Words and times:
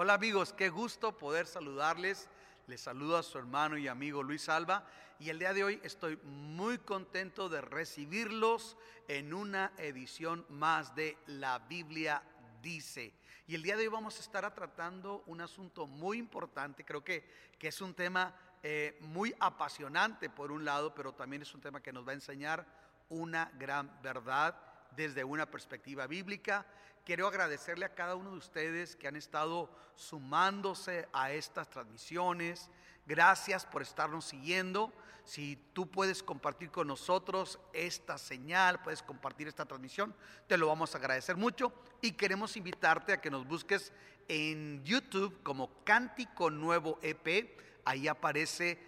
Hola 0.00 0.14
amigos, 0.14 0.52
qué 0.52 0.68
gusto 0.68 1.18
poder 1.18 1.48
saludarles. 1.48 2.28
Les 2.68 2.80
saludo 2.80 3.16
a 3.16 3.24
su 3.24 3.36
hermano 3.36 3.76
y 3.76 3.88
amigo 3.88 4.22
Luis 4.22 4.48
Alba 4.48 4.86
y 5.18 5.28
el 5.28 5.40
día 5.40 5.52
de 5.52 5.64
hoy 5.64 5.80
estoy 5.82 6.16
muy 6.22 6.78
contento 6.78 7.48
de 7.48 7.60
recibirlos 7.60 8.76
en 9.08 9.34
una 9.34 9.72
edición 9.76 10.46
más 10.50 10.94
de 10.94 11.18
La 11.26 11.58
Biblia 11.58 12.22
dice. 12.62 13.12
Y 13.48 13.56
el 13.56 13.62
día 13.64 13.76
de 13.76 13.82
hoy 13.82 13.88
vamos 13.88 14.16
a 14.18 14.20
estar 14.20 14.54
tratando 14.54 15.24
un 15.26 15.40
asunto 15.40 15.88
muy 15.88 16.18
importante, 16.18 16.84
creo 16.84 17.02
que, 17.02 17.28
que 17.58 17.66
es 17.66 17.80
un 17.80 17.92
tema 17.92 18.32
eh, 18.62 18.96
muy 19.00 19.34
apasionante 19.40 20.30
por 20.30 20.52
un 20.52 20.64
lado, 20.64 20.94
pero 20.94 21.12
también 21.12 21.42
es 21.42 21.52
un 21.54 21.60
tema 21.60 21.82
que 21.82 21.92
nos 21.92 22.06
va 22.06 22.12
a 22.12 22.14
enseñar 22.14 22.64
una 23.08 23.50
gran 23.58 24.00
verdad 24.00 24.54
desde 24.94 25.24
una 25.24 25.46
perspectiva 25.46 26.06
bíblica. 26.06 26.66
Quiero 27.08 27.26
agradecerle 27.26 27.86
a 27.86 27.94
cada 27.94 28.16
uno 28.16 28.32
de 28.32 28.36
ustedes 28.36 28.94
que 28.94 29.08
han 29.08 29.16
estado 29.16 29.70
sumándose 29.94 31.08
a 31.14 31.32
estas 31.32 31.70
transmisiones. 31.70 32.68
Gracias 33.06 33.64
por 33.64 33.80
estarnos 33.80 34.26
siguiendo. 34.26 34.92
Si 35.24 35.56
tú 35.72 35.90
puedes 35.90 36.22
compartir 36.22 36.70
con 36.70 36.86
nosotros 36.86 37.58
esta 37.72 38.18
señal, 38.18 38.82
puedes 38.82 39.02
compartir 39.02 39.48
esta 39.48 39.64
transmisión, 39.64 40.14
te 40.46 40.58
lo 40.58 40.66
vamos 40.66 40.94
a 40.94 40.98
agradecer 40.98 41.38
mucho. 41.38 41.72
Y 42.02 42.12
queremos 42.12 42.58
invitarte 42.58 43.14
a 43.14 43.22
que 43.22 43.30
nos 43.30 43.48
busques 43.48 43.90
en 44.28 44.84
YouTube 44.84 45.42
como 45.42 45.82
Cántico 45.84 46.50
Nuevo 46.50 46.98
EP. 47.00 47.58
Ahí 47.86 48.06
aparece 48.06 48.78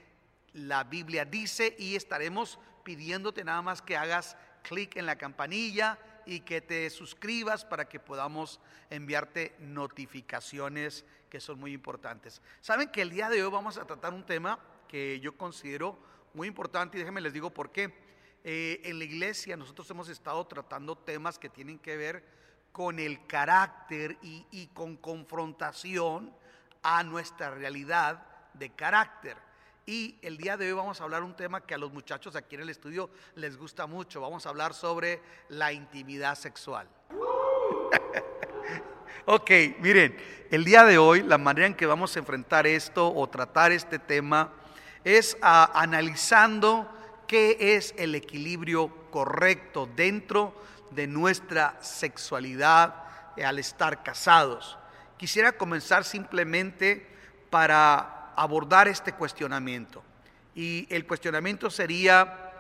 la 0.52 0.84
Biblia 0.84 1.24
dice 1.24 1.74
y 1.78 1.96
estaremos 1.96 2.58
pidiéndote 2.84 3.44
nada 3.44 3.62
más 3.62 3.80
que 3.80 3.96
hagas 3.96 4.36
clic 4.62 4.96
en 4.96 5.06
la 5.06 5.16
campanilla 5.16 5.98
y 6.30 6.40
que 6.40 6.60
te 6.60 6.88
suscribas 6.90 7.64
para 7.64 7.88
que 7.88 7.98
podamos 7.98 8.60
enviarte 8.88 9.56
notificaciones 9.58 11.04
que 11.28 11.40
son 11.40 11.58
muy 11.58 11.72
importantes. 11.72 12.40
Saben 12.60 12.88
que 12.88 13.02
el 13.02 13.10
día 13.10 13.28
de 13.28 13.42
hoy 13.42 13.50
vamos 13.50 13.76
a 13.78 13.84
tratar 13.84 14.14
un 14.14 14.24
tema 14.24 14.60
que 14.86 15.18
yo 15.18 15.36
considero 15.36 15.98
muy 16.32 16.46
importante 16.46 16.96
y 16.96 17.00
déjenme 17.00 17.20
les 17.20 17.32
digo 17.32 17.50
por 17.50 17.72
qué. 17.72 17.92
Eh, 18.44 18.80
en 18.84 19.00
la 19.00 19.04
iglesia 19.06 19.56
nosotros 19.56 19.90
hemos 19.90 20.08
estado 20.08 20.46
tratando 20.46 20.96
temas 20.96 21.36
que 21.36 21.48
tienen 21.48 21.80
que 21.80 21.96
ver 21.96 22.24
con 22.70 23.00
el 23.00 23.26
carácter 23.26 24.16
y 24.22 24.68
con 24.68 24.96
confrontación 24.98 26.32
a 26.84 27.02
nuestra 27.02 27.50
realidad 27.50 28.24
de 28.54 28.70
carácter. 28.70 29.36
Y 29.86 30.16
el 30.22 30.36
día 30.36 30.56
de 30.56 30.66
hoy 30.66 30.72
vamos 30.72 31.00
a 31.00 31.04
hablar 31.04 31.22
un 31.22 31.34
tema 31.34 31.62
que 31.62 31.74
a 31.74 31.78
los 31.78 31.92
muchachos 31.92 32.36
aquí 32.36 32.54
en 32.54 32.62
el 32.62 32.68
estudio 32.68 33.10
les 33.34 33.56
gusta 33.56 33.86
mucho. 33.86 34.20
Vamos 34.20 34.46
a 34.46 34.50
hablar 34.50 34.74
sobre 34.74 35.20
la 35.48 35.72
intimidad 35.72 36.36
sexual. 36.36 36.86
ok, 39.26 39.50
miren, 39.80 40.16
el 40.50 40.64
día 40.64 40.84
de 40.84 40.98
hoy 40.98 41.22
la 41.22 41.38
manera 41.38 41.66
en 41.66 41.74
que 41.74 41.86
vamos 41.86 42.14
a 42.14 42.18
enfrentar 42.18 42.66
esto 42.66 43.12
o 43.12 43.26
tratar 43.28 43.72
este 43.72 43.98
tema 43.98 44.52
es 45.02 45.36
analizando 45.40 46.88
qué 47.26 47.76
es 47.76 47.94
el 47.96 48.14
equilibrio 48.14 49.10
correcto 49.10 49.88
dentro 49.96 50.54
de 50.90 51.06
nuestra 51.06 51.78
sexualidad 51.80 52.94
al 53.42 53.58
estar 53.58 54.02
casados. 54.02 54.76
Quisiera 55.16 55.52
comenzar 55.52 56.04
simplemente 56.04 57.06
para 57.48 58.19
abordar 58.40 58.88
este 58.88 59.12
cuestionamiento. 59.12 60.02
Y 60.54 60.86
el 60.88 61.06
cuestionamiento 61.06 61.68
sería 61.68 62.50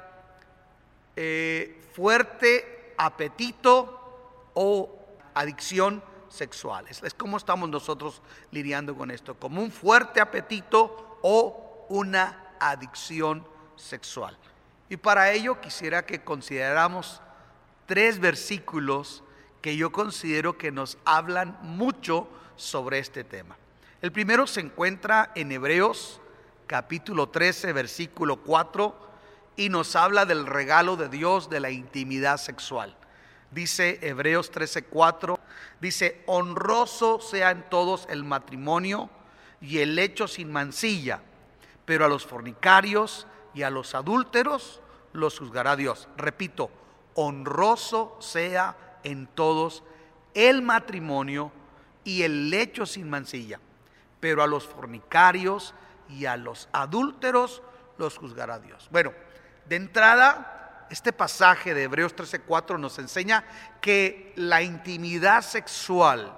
eh, 1.16 1.82
fuerte 1.94 2.94
apetito 2.98 4.50
o 4.52 4.98
adicción 5.32 6.02
sexual. 6.28 6.86
Es, 6.86 7.14
como 7.14 7.38
estamos 7.38 7.70
nosotros 7.70 8.20
lidiando 8.50 8.94
con 8.94 9.10
esto, 9.10 9.34
como 9.34 9.62
un 9.62 9.70
fuerte 9.70 10.20
apetito 10.20 11.18
o 11.22 11.86
una 11.88 12.52
adicción 12.60 13.46
sexual. 13.76 14.36
Y 14.90 14.98
para 14.98 15.32
ello 15.32 15.62
quisiera 15.62 16.04
que 16.04 16.22
consideramos 16.22 17.22
tres 17.86 18.18
versículos 18.18 19.24
que 19.62 19.78
yo 19.78 19.92
considero 19.92 20.58
que 20.58 20.72
nos 20.72 20.98
hablan 21.06 21.58
mucho 21.62 22.28
sobre 22.56 22.98
este 22.98 23.24
tema. 23.24 23.56
El 24.02 24.12
primero 24.12 24.46
se 24.46 24.60
encuentra 24.60 25.30
en 25.34 25.52
Hebreos 25.52 26.22
capítulo 26.66 27.28
13, 27.28 27.74
versículo 27.74 28.38
4, 28.38 28.96
y 29.56 29.68
nos 29.68 29.94
habla 29.94 30.24
del 30.24 30.46
regalo 30.46 30.96
de 30.96 31.10
Dios 31.10 31.50
de 31.50 31.60
la 31.60 31.70
intimidad 31.70 32.38
sexual. 32.38 32.96
Dice 33.50 33.98
Hebreos 34.00 34.50
13, 34.52 34.84
4, 34.84 35.38
dice, 35.82 36.22
honroso 36.24 37.20
sea 37.20 37.50
en 37.50 37.68
todos 37.68 38.06
el 38.08 38.24
matrimonio 38.24 39.10
y 39.60 39.80
el 39.80 39.98
hecho 39.98 40.26
sin 40.28 40.50
mancilla, 40.50 41.20
pero 41.84 42.06
a 42.06 42.08
los 42.08 42.24
fornicarios 42.24 43.26
y 43.52 43.64
a 43.64 43.70
los 43.70 43.94
adúlteros 43.94 44.80
los 45.12 45.38
juzgará 45.38 45.76
Dios. 45.76 46.08
Repito, 46.16 46.70
honroso 47.12 48.16
sea 48.20 48.98
en 49.04 49.26
todos 49.26 49.82
el 50.32 50.62
matrimonio 50.62 51.52
y 52.02 52.22
el 52.22 52.48
lecho 52.48 52.86
sin 52.86 53.10
mancilla 53.10 53.60
pero 54.20 54.42
a 54.42 54.46
los 54.46 54.66
fornicarios 54.66 55.74
y 56.08 56.26
a 56.26 56.36
los 56.36 56.68
adúlteros 56.72 57.62
los 57.98 58.18
juzgará 58.18 58.58
Dios. 58.58 58.88
Bueno, 58.90 59.12
de 59.66 59.76
entrada, 59.76 60.86
este 60.90 61.12
pasaje 61.12 61.74
de 61.74 61.84
Hebreos 61.84 62.14
13:4 62.14 62.78
nos 62.78 62.98
enseña 62.98 63.44
que 63.80 64.32
la 64.36 64.62
intimidad 64.62 65.42
sexual 65.42 66.36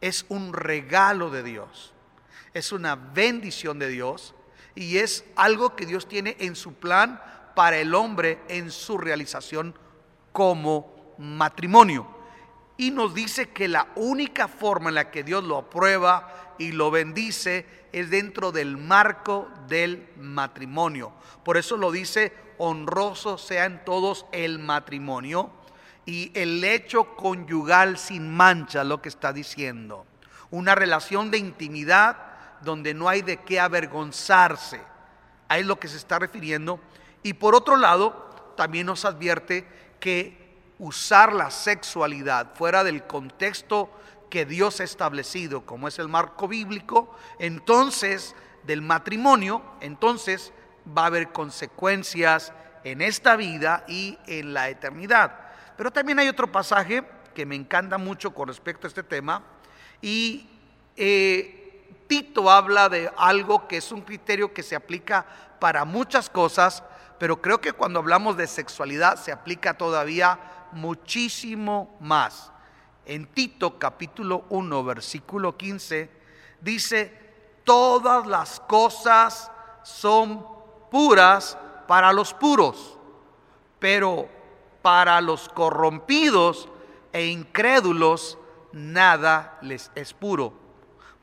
es 0.00 0.24
un 0.28 0.52
regalo 0.52 1.30
de 1.30 1.42
Dios, 1.42 1.94
es 2.54 2.72
una 2.72 2.96
bendición 2.96 3.78
de 3.78 3.88
Dios 3.88 4.34
y 4.74 4.98
es 4.98 5.24
algo 5.36 5.76
que 5.76 5.86
Dios 5.86 6.08
tiene 6.08 6.36
en 6.40 6.56
su 6.56 6.74
plan 6.74 7.22
para 7.54 7.78
el 7.78 7.94
hombre 7.94 8.40
en 8.48 8.70
su 8.70 8.96
realización 8.96 9.74
como 10.32 11.14
matrimonio 11.18 12.19
y 12.80 12.90
nos 12.92 13.12
dice 13.12 13.50
que 13.50 13.68
la 13.68 13.88
única 13.94 14.48
forma 14.48 14.88
en 14.88 14.94
la 14.94 15.10
que 15.10 15.22
Dios 15.22 15.44
lo 15.44 15.58
aprueba 15.58 16.54
y 16.56 16.72
lo 16.72 16.90
bendice 16.90 17.66
es 17.92 18.08
dentro 18.08 18.52
del 18.52 18.78
marco 18.78 19.50
del 19.68 20.08
matrimonio. 20.16 21.12
Por 21.44 21.58
eso 21.58 21.76
lo 21.76 21.92
dice, 21.92 22.32
honroso 22.56 23.36
sea 23.36 23.66
en 23.66 23.84
todos 23.84 24.24
el 24.32 24.58
matrimonio 24.58 25.50
y 26.06 26.32
el 26.32 26.64
hecho 26.64 27.16
conyugal 27.16 27.98
sin 27.98 28.34
mancha, 28.34 28.82
lo 28.82 29.02
que 29.02 29.10
está 29.10 29.34
diciendo. 29.34 30.06
Una 30.50 30.74
relación 30.74 31.30
de 31.30 31.36
intimidad 31.36 32.16
donde 32.62 32.94
no 32.94 33.10
hay 33.10 33.20
de 33.20 33.36
qué 33.42 33.60
avergonzarse. 33.60 34.80
Ahí 35.48 35.60
es 35.60 35.66
lo 35.66 35.78
que 35.78 35.88
se 35.88 35.98
está 35.98 36.18
refiriendo. 36.18 36.80
Y 37.22 37.34
por 37.34 37.54
otro 37.54 37.76
lado, 37.76 38.54
también 38.56 38.86
nos 38.86 39.04
advierte 39.04 39.68
que 40.00 40.39
usar 40.80 41.34
la 41.34 41.50
sexualidad 41.50 42.54
fuera 42.54 42.82
del 42.82 43.06
contexto 43.06 43.90
que 44.30 44.46
Dios 44.46 44.80
ha 44.80 44.84
establecido, 44.84 45.66
como 45.66 45.88
es 45.88 45.98
el 45.98 46.08
marco 46.08 46.48
bíblico, 46.48 47.14
entonces 47.38 48.34
del 48.64 48.80
matrimonio, 48.80 49.62
entonces 49.80 50.52
va 50.96 51.02
a 51.02 51.06
haber 51.06 51.32
consecuencias 51.32 52.52
en 52.82 53.02
esta 53.02 53.36
vida 53.36 53.84
y 53.88 54.18
en 54.26 54.54
la 54.54 54.70
eternidad. 54.70 55.38
Pero 55.76 55.90
también 55.90 56.18
hay 56.18 56.28
otro 56.28 56.50
pasaje 56.50 57.04
que 57.34 57.44
me 57.44 57.56
encanta 57.56 57.98
mucho 57.98 58.32
con 58.32 58.48
respecto 58.48 58.86
a 58.86 58.88
este 58.88 59.02
tema 59.02 59.42
y 60.00 60.48
eh, 60.96 61.94
Tito 62.06 62.50
habla 62.50 62.88
de 62.88 63.10
algo 63.18 63.68
que 63.68 63.76
es 63.76 63.92
un 63.92 64.00
criterio 64.00 64.52
que 64.54 64.62
se 64.62 64.76
aplica 64.76 65.26
para 65.60 65.84
muchas 65.84 66.30
cosas, 66.30 66.82
pero 67.18 67.40
creo 67.42 67.60
que 67.60 67.72
cuando 67.72 67.98
hablamos 67.98 68.36
de 68.36 68.46
sexualidad 68.46 69.16
se 69.16 69.30
aplica 69.30 69.74
todavía 69.74 70.38
muchísimo 70.72 71.96
más. 72.00 72.50
En 73.04 73.26
Tito 73.26 73.78
capítulo 73.78 74.44
1, 74.50 74.84
versículo 74.84 75.56
15, 75.56 76.10
dice, 76.60 77.20
todas 77.64 78.26
las 78.26 78.60
cosas 78.60 79.50
son 79.82 80.46
puras 80.90 81.56
para 81.86 82.12
los 82.12 82.34
puros, 82.34 82.98
pero 83.78 84.28
para 84.82 85.20
los 85.20 85.48
corrompidos 85.48 86.68
e 87.12 87.26
incrédulos 87.26 88.38
nada 88.72 89.58
les 89.62 89.90
es 89.94 90.12
puro, 90.12 90.52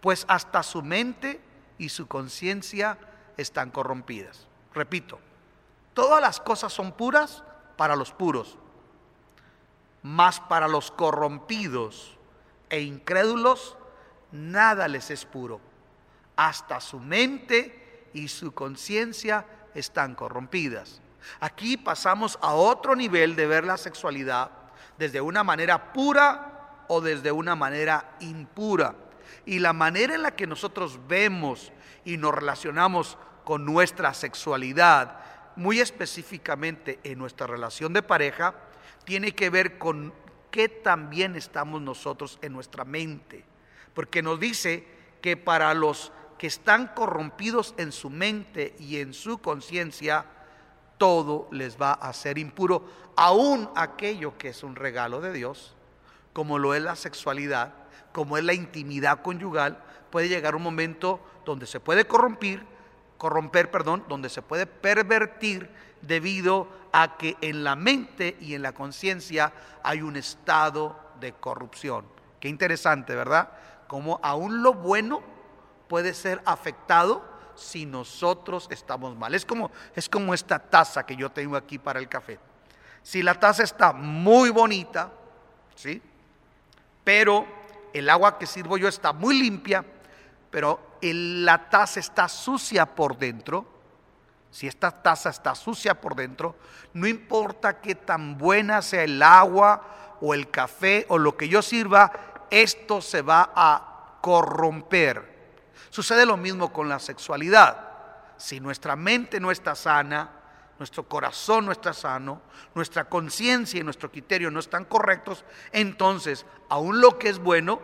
pues 0.01 0.25
hasta 0.27 0.63
su 0.63 0.81
mente 0.81 1.41
y 1.77 1.89
su 1.89 2.07
conciencia 2.07 2.97
están 3.37 3.71
corrompidas. 3.71 4.47
Repito, 4.73 5.19
todas 5.93 6.21
las 6.21 6.39
cosas 6.39 6.73
son 6.73 6.91
puras 6.91 7.43
para 7.77 7.95
los 7.95 8.11
puros, 8.11 8.57
mas 10.03 10.39
para 10.39 10.67
los 10.67 10.91
corrompidos 10.91 12.17
e 12.69 12.81
incrédulos 12.81 13.77
nada 14.31 14.87
les 14.87 15.11
es 15.11 15.25
puro. 15.25 15.59
Hasta 16.35 16.79
su 16.79 16.99
mente 16.99 18.09
y 18.13 18.27
su 18.27 18.53
conciencia 18.53 19.45
están 19.73 20.15
corrompidas. 20.15 21.01
Aquí 21.39 21.77
pasamos 21.77 22.37
a 22.41 22.53
otro 22.53 22.95
nivel 22.95 23.35
de 23.35 23.47
ver 23.47 23.63
la 23.63 23.77
sexualidad 23.77 24.51
desde 24.97 25.21
una 25.21 25.43
manera 25.43 25.93
pura 25.93 26.85
o 26.87 27.01
desde 27.01 27.31
una 27.31 27.55
manera 27.55 28.15
impura. 28.19 28.95
y 29.45 29.59
la 29.59 29.73
manera 29.73 30.15
en 30.15 30.23
la 30.23 30.35
que 30.35 30.47
nosotros 30.47 30.99
vemos 31.07 31.71
y 32.05 32.17
nos 32.17 32.33
relacionamos 32.33 33.17
con 33.43 33.65
nuestra 33.65 34.13
sexualidad, 34.13 35.19
muy 35.55 35.79
específicamente 35.79 36.99
en 37.03 37.19
nuestra 37.19 37.47
relación 37.47 37.93
de 37.93 38.03
pareja, 38.03 38.55
tiene 39.07 39.31
que 39.31 39.49
ver 39.49 39.77
con 39.77 40.13
qué 40.51 40.67
también 40.67 41.37
estamos 41.37 41.81
nosotros 41.81 42.39
en 42.41 42.51
nuestra 42.51 42.83
mente. 42.83 43.45
Porque 43.93 44.21
nos 44.21 44.37
dice 44.37 44.85
que 45.21 45.37
para 45.37 45.73
los 45.73 46.11
que 46.37 46.47
están 46.47 46.87
corrompidos 46.87 47.73
en 47.77 47.93
su 47.93 48.09
mente 48.09 48.75
y 48.77 48.97
en 48.97 49.13
su 49.13 49.37
conciencia, 49.37 50.25
todo 50.97 51.47
les 51.51 51.81
va 51.81 51.93
a 51.93 52.11
ser 52.11 52.37
impuro, 52.37 52.83
aún 53.15 53.69
aquello 53.77 54.37
que 54.37 54.49
es 54.49 54.61
un 54.61 54.75
regalo 54.75 55.21
de 55.21 55.31
Dios, 55.31 55.73
como 56.33 56.59
lo 56.59 56.73
es 56.73 56.81
la 56.83 56.97
sexualidad, 56.97 57.75
como 58.11 58.37
es 58.37 58.43
la 58.43 58.53
intimidad 58.53 59.21
conyugal, 59.21 59.81
puede 60.11 60.27
llegar 60.27 60.53
un 60.53 60.63
momento 60.63 61.21
donde 61.45 61.65
se 61.65 61.79
puede 61.79 62.05
corromper, 62.05 62.61
corromper, 63.17 63.71
perdón, 63.71 64.03
donde 64.07 64.29
se 64.29 64.41
puede 64.41 64.65
pervertir 64.65 65.69
debido 66.01 66.67
a 66.91 67.17
que 67.17 67.35
en 67.41 67.63
la 67.63 67.75
mente 67.75 68.37
y 68.39 68.53
en 68.53 68.61
la 68.61 68.73
conciencia 68.73 69.53
hay 69.83 70.01
un 70.01 70.15
estado 70.15 70.99
de 71.19 71.33
corrupción. 71.33 72.05
Qué 72.39 72.49
interesante, 72.49 73.15
¿verdad? 73.15 73.49
Como 73.87 74.19
aún 74.21 74.61
lo 74.61 74.73
bueno 74.73 75.21
puede 75.87 76.13
ser 76.13 76.41
afectado 76.45 77.23
si 77.55 77.85
nosotros 77.85 78.67
estamos 78.69 79.15
mal. 79.15 79.33
Es 79.33 79.45
como, 79.45 79.71
es 79.95 80.07
como 80.07 80.33
esta 80.33 80.59
taza 80.59 81.05
que 81.05 81.15
yo 81.15 81.31
tengo 81.31 81.55
aquí 81.55 81.79
para 81.79 81.99
el 81.99 82.07
café. 82.07 82.39
Si 83.01 83.23
la 83.23 83.33
taza 83.39 83.63
está 83.63 83.93
muy 83.93 84.49
bonita, 84.49 85.09
¿sí? 85.75 86.01
Pero 87.03 87.47
el 87.93 88.09
agua 88.09 88.37
que 88.37 88.45
sirvo 88.45 88.77
yo 88.77 88.87
está 88.87 89.13
muy 89.13 89.39
limpia, 89.39 89.83
pero 90.51 90.79
la 91.01 91.69
taza 91.69 91.99
está 91.99 92.27
sucia 92.27 92.85
por 92.85 93.17
dentro, 93.17 93.65
si 94.51 94.67
esta 94.67 94.91
taza 94.91 95.29
está 95.29 95.53
sucia 95.55 95.99
por 95.99 96.15
dentro, 96.15 96.55
no 96.93 97.07
importa 97.07 97.79
qué 97.79 97.95
tan 97.95 98.37
buena 98.37 98.81
sea 98.81 99.03
el 99.03 99.21
agua 99.21 100.17
o 100.21 100.33
el 100.33 100.49
café 100.49 101.05
o 101.09 101.17
lo 101.17 101.37
que 101.37 101.47
yo 101.49 101.61
sirva, 101.61 102.11
esto 102.49 103.01
se 103.01 103.21
va 103.21 103.51
a 103.55 104.19
corromper. 104.21 105.35
Sucede 105.89 106.25
lo 106.25 106.37
mismo 106.37 106.73
con 106.73 106.89
la 106.89 106.99
sexualidad. 106.99 107.87
Si 108.37 108.59
nuestra 108.59 108.95
mente 108.95 109.39
no 109.39 109.51
está 109.51 109.75
sana, 109.75 110.31
nuestro 110.79 111.07
corazón 111.07 111.65
no 111.65 111.71
está 111.71 111.93
sano, 111.93 112.41
nuestra 112.75 113.05
conciencia 113.05 113.79
y 113.79 113.83
nuestro 113.83 114.11
criterio 114.11 114.51
no 114.51 114.59
están 114.59 114.85
correctos, 114.85 115.43
entonces 115.71 116.45
aún 116.69 117.01
lo 117.01 117.17
que 117.17 117.29
es 117.29 117.39
bueno 117.39 117.79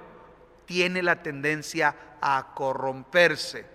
tiene 0.66 1.02
la 1.02 1.22
tendencia 1.22 1.96
a 2.22 2.54
corromperse. 2.54 3.66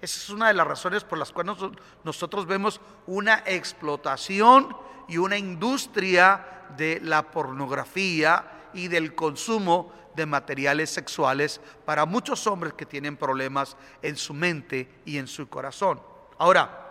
Esa 0.00 0.20
es 0.20 0.30
una 0.30 0.48
de 0.48 0.54
las 0.54 0.66
razones 0.66 1.04
por 1.04 1.18
las 1.18 1.32
cuales 1.32 1.56
nosotros 2.04 2.46
vemos 2.46 2.80
una 3.06 3.42
explotación 3.46 4.76
y 5.08 5.18
una 5.18 5.36
industria 5.36 6.66
de 6.76 7.00
la 7.02 7.30
pornografía 7.30 8.70
y 8.74 8.88
del 8.88 9.14
consumo 9.14 9.92
de 10.14 10.26
materiales 10.26 10.90
sexuales 10.90 11.60
para 11.84 12.04
muchos 12.04 12.46
hombres 12.46 12.74
que 12.74 12.86
tienen 12.86 13.16
problemas 13.16 13.76
en 14.02 14.16
su 14.16 14.34
mente 14.34 15.00
y 15.04 15.18
en 15.18 15.26
su 15.26 15.48
corazón. 15.48 16.00
Ahora, 16.38 16.88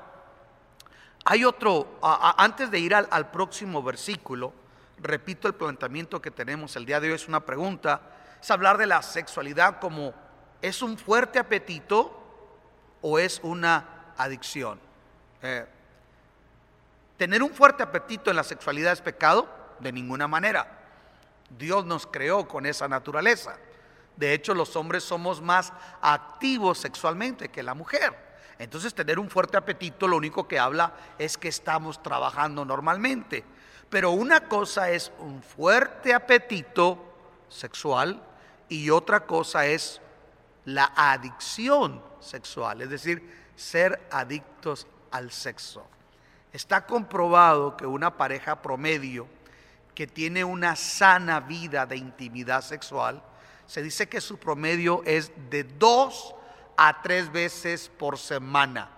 hay 1.25 1.43
otro, 1.43 1.99
antes 2.01 2.71
de 2.71 2.79
ir 2.79 2.95
al, 2.95 3.31
próximo 3.31 3.83
versículo, 3.83 4.53
repito 4.99 5.47
el 5.47 5.55
planteamiento 5.55 6.21
que 6.21 6.31
tenemos 6.31 6.75
el 6.75 6.85
día 6.85 6.99
de 6.99 7.09
hoy, 7.09 7.15
es 7.15 7.27
una 7.27 7.45
pregunta, 7.45 8.01
es 8.41 8.51
hablar 8.51 8.77
de 8.77 8.87
la 8.87 9.01
sexualidad 9.01 9.79
como 9.79 10.13
es 10.61 10.81
un 10.81 10.97
fuerte 10.97 11.39
apetito 11.39 12.17
o 13.01 13.19
es 13.19 13.39
una 13.43 14.13
adicción. 14.17 14.79
Eh, 15.41 15.65
¿Tener 17.17 17.41
un 17.41 17.51
fuerte 17.51 17.83
apetito 17.83 18.29
en 18.29 18.35
la 18.35 18.43
sexualidad 18.43 18.93
es 18.93 19.01
pecado? 19.01 19.49
De 19.79 19.91
ninguna 19.91 20.27
manera. 20.27 20.79
Dios 21.57 21.85
nos 21.85 22.05
creó 22.05 22.47
con 22.47 22.65
esa 22.65 22.87
naturaleza. 22.87 23.57
De 24.15 24.33
hecho, 24.33 24.53
los 24.53 24.75
hombres 24.75 25.03
somos 25.03 25.41
más 25.41 25.71
activos 26.01 26.79
sexualmente 26.79 27.49
que 27.49 27.63
la 27.63 27.73
mujer. 27.73 28.15
Entonces, 28.59 28.93
tener 28.93 29.19
un 29.19 29.29
fuerte 29.29 29.57
apetito 29.57 30.07
lo 30.07 30.17
único 30.17 30.47
que 30.47 30.57
habla 30.57 30.93
es 31.19 31.37
que 31.37 31.47
estamos 31.47 32.01
trabajando 32.01 32.65
normalmente. 32.65 33.43
Pero 33.89 34.11
una 34.11 34.41
cosa 34.41 34.89
es 34.89 35.11
un 35.19 35.41
fuerte 35.41 36.13
apetito 36.13 37.06
sexual 37.49 38.21
y 38.69 38.89
otra 38.89 39.25
cosa 39.25 39.65
es 39.65 40.01
la 40.65 40.91
adicción 40.95 42.01
sexual, 42.19 42.81
es 42.81 42.89
decir, 42.89 43.47
ser 43.55 44.07
adictos 44.11 44.87
al 45.11 45.31
sexo. 45.31 45.87
Está 46.51 46.85
comprobado 46.85 47.77
que 47.77 47.85
una 47.85 48.17
pareja 48.17 48.61
promedio 48.61 49.27
que 49.95 50.07
tiene 50.07 50.43
una 50.43 50.75
sana 50.75 51.39
vida 51.39 51.85
de 51.85 51.97
intimidad 51.97 52.61
sexual, 52.61 53.23
se 53.65 53.81
dice 53.81 54.07
que 54.07 54.21
su 54.21 54.37
promedio 54.37 55.01
es 55.05 55.31
de 55.49 55.63
dos 55.63 56.35
a 56.77 57.01
tres 57.01 57.31
veces 57.31 57.89
por 57.97 58.17
semana. 58.17 58.89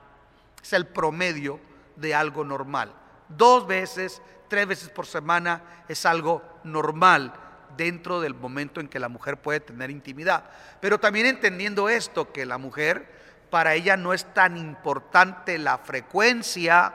Es 0.62 0.74
el 0.74 0.88
promedio 0.88 1.60
de 1.96 2.14
algo 2.14 2.44
normal. 2.44 2.94
Dos 3.30 3.66
veces, 3.66 4.22
tres 4.48 4.68
veces 4.68 4.90
por 4.90 5.06
semana 5.06 5.84
es 5.88 6.06
algo 6.06 6.44
normal 6.64 7.34
dentro 7.78 8.22
del 8.22 8.34
momento 8.34 8.80
en 8.80 8.88
que 8.88 9.00
la 9.00 9.10
mujer 9.10 9.38
puede 9.38 9.60
tener 9.60 9.90
intimidad. 9.90 10.44
Pero 10.80 11.00
también 11.00 11.26
entendiendo 11.26 11.90
esto, 11.90 12.32
que 12.32 12.46
la 12.46 12.58
mujer, 12.58 13.10
para 13.50 13.74
ella 13.74 13.98
no 13.98 14.14
es 14.14 14.26
tan 14.34 14.58
importante 14.58 15.58
la 15.58 15.78
frecuencia 15.78 16.94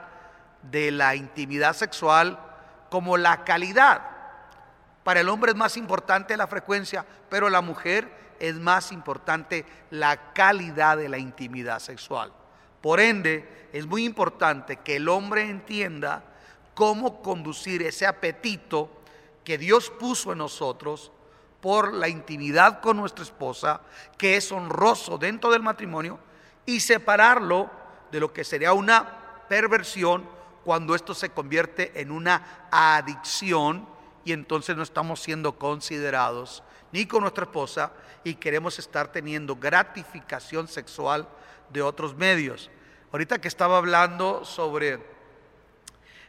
de 0.61 0.91
la 0.91 1.15
intimidad 1.15 1.73
sexual, 1.73 2.39
como 2.89 3.17
la 3.17 3.43
calidad. 3.43 4.01
Para 5.03 5.19
el 5.19 5.29
hombre 5.29 5.51
es 5.51 5.57
más 5.57 5.77
importante 5.77 6.37
la 6.37 6.47
frecuencia, 6.47 7.05
pero 7.29 7.49
la 7.49 7.61
mujer 7.61 8.09
es 8.39 8.55
más 8.55 8.91
importante 8.91 9.65
la 9.91 10.33
calidad 10.33 10.97
de 10.97 11.09
la 11.09 11.17
intimidad 11.17 11.79
sexual. 11.79 12.31
Por 12.81 12.99
ende, 12.99 13.67
es 13.73 13.85
muy 13.85 14.05
importante 14.05 14.77
que 14.77 14.97
el 14.97 15.09
hombre 15.09 15.49
entienda 15.49 16.23
cómo 16.73 17.21
conducir 17.21 17.81
ese 17.81 18.05
apetito 18.05 18.94
que 19.45 19.57
Dios 19.57 19.89
puso 19.89 20.33
en 20.33 20.39
nosotros 20.39 21.11
por 21.61 21.93
la 21.93 22.09
intimidad 22.09 22.81
con 22.81 22.97
nuestra 22.97 23.23
esposa, 23.23 23.81
que 24.17 24.35
es 24.35 24.51
honroso 24.51 25.17
dentro 25.17 25.51
del 25.51 25.61
matrimonio, 25.63 26.19
y 26.65 26.81
separarlo 26.81 27.69
de 28.11 28.19
lo 28.19 28.33
que 28.33 28.43
sería 28.43 28.73
una 28.73 29.45
perversión 29.47 30.27
cuando 30.63 30.95
esto 30.95 31.13
se 31.13 31.29
convierte 31.29 32.01
en 32.01 32.11
una 32.11 32.67
adicción 32.71 33.87
y 34.25 34.33
entonces 34.33 34.75
no 34.75 34.83
estamos 34.83 35.21
siendo 35.21 35.57
considerados 35.57 36.63
ni 36.91 37.05
con 37.05 37.21
nuestra 37.21 37.43
esposa 37.43 37.91
y 38.23 38.35
queremos 38.35 38.79
estar 38.79 39.11
teniendo 39.11 39.55
gratificación 39.55 40.67
sexual 40.67 41.27
de 41.71 41.81
otros 41.81 42.15
medios. 42.15 42.71
Ahorita 43.11 43.39
que 43.39 43.47
estaba 43.47 43.77
hablando 43.77 44.43
sobre 44.43 45.14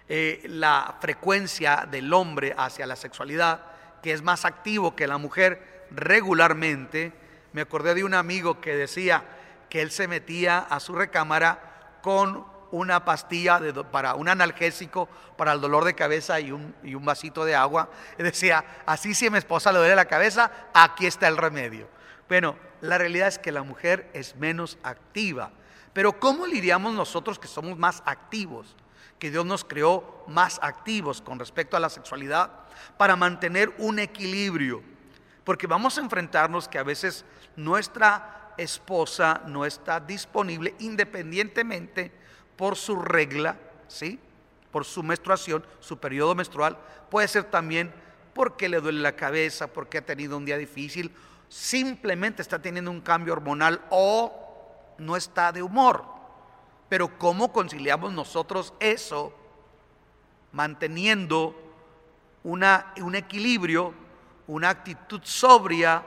eh, 0.09 0.43
la 0.45 0.97
frecuencia 1.01 1.87
del 1.91 2.13
hombre 2.13 2.55
hacia 2.57 2.87
la 2.87 2.97
sexualidad, 2.97 3.61
que 4.03 4.13
es 4.13 4.23
más 4.23 4.45
activo 4.45 4.95
que 4.95 5.07
la 5.07 5.19
mujer 5.19 5.87
regularmente, 5.91 7.13
me 7.53 7.63
acordé 7.63 7.95
de 7.95 8.05
un 8.05 8.15
amigo 8.15 8.61
que 8.61 8.77
decía 8.77 9.25
que 9.69 9.83
él 9.83 9.91
se 9.91 10.09
metía 10.09 10.59
a 10.59 10.79
su 10.79 10.95
recámara 10.95 11.99
con 12.03 12.45
una 12.71 13.05
pastilla 13.05 13.61
para 13.91 14.15
un 14.15 14.29
analgésico 14.29 15.09
para 15.37 15.53
el 15.53 15.61
dolor 15.61 15.85
de 15.85 15.95
cabeza 15.95 16.39
y 16.41 16.53
un, 16.53 16.75
y 16.83 16.95
un 16.95 17.05
vasito 17.05 17.45
de 17.45 17.55
agua. 17.55 17.89
Y 18.19 18.23
decía, 18.23 18.65
así 18.87 19.15
si 19.15 19.27
a 19.27 19.31
mi 19.31 19.39
esposa 19.39 19.73
le 19.73 19.79
duele 19.79 19.97
la 19.97 20.05
cabeza, 20.05 20.51
aquí 20.75 21.07
está 21.07 21.29
el 21.29 21.37
remedio. 21.37 21.89
Bueno, 22.29 22.57
la 22.81 22.99
realidad 22.99 23.29
es 23.29 23.39
que 23.39 23.53
la 23.53 23.63
mujer 23.63 24.11
es 24.13 24.37
menos 24.37 24.79
activa. 24.83 25.51
Pero 25.93 26.19
¿cómo 26.21 26.47
lidiamos 26.47 26.93
nosotros 26.93 27.39
que 27.39 27.49
somos 27.49 27.79
más 27.79 28.03
activos? 28.05 28.77
Que 29.19 29.31
Dios 29.31 29.47
nos 29.47 29.65
creó 29.65 30.25
más 30.27 30.59
activos 30.63 31.23
con 31.23 31.39
respecto 31.39 31.77
a 31.77 31.81
la 31.81 31.89
sexualidad 31.89 32.51
para 32.97 33.17
mantener 33.17 33.75
un 33.79 33.99
equilibrio. 33.99 34.83
Porque 35.45 35.67
vamos 35.67 35.97
a 35.97 36.01
enfrentarnos 36.01 36.69
que 36.69 36.79
a 36.79 36.83
veces 36.83 37.25
nuestra 37.55 38.53
esposa 38.59 39.43
no 39.47 39.65
está 39.65 40.01
disponible 40.01 40.75
independientemente 40.81 42.13
por 42.57 42.77
su 42.77 42.97
regla, 42.97 43.57
¿sí? 43.89 44.19
Por 44.71 44.85
su 44.85 45.03
menstruación, 45.03 45.65
su 45.81 45.99
periodo 45.99 46.35
menstrual, 46.35 46.79
puede 47.11 47.29
ser 47.29 47.45
también 47.45 47.93
porque 48.35 48.69
le 48.69 48.81
duele 48.81 49.01
la 49.01 49.17
cabeza, 49.17 49.67
porque 49.69 49.99
ha 49.99 50.05
tenido 50.05 50.37
un 50.37 50.45
día 50.45 50.59
difícil, 50.59 51.15
simplemente 51.49 52.43
está 52.43 52.61
teniendo 52.61 52.91
un 52.91 53.01
cambio 53.01 53.33
hormonal 53.33 53.81
o 53.91 54.95
no 54.99 55.17
está 55.17 55.53
de 55.53 55.63
humor. 55.63 56.05
Pero 56.89 57.19
¿cómo 57.19 57.53
conciliamos 57.53 58.13
nosotros 58.13 58.73
eso 58.81 59.33
manteniendo 60.53 61.55
una, 62.45 62.93
un 63.01 63.15
equilibrio, 63.15 63.93
una 64.47 64.71
actitud 64.71 65.21
sobria 65.25 66.03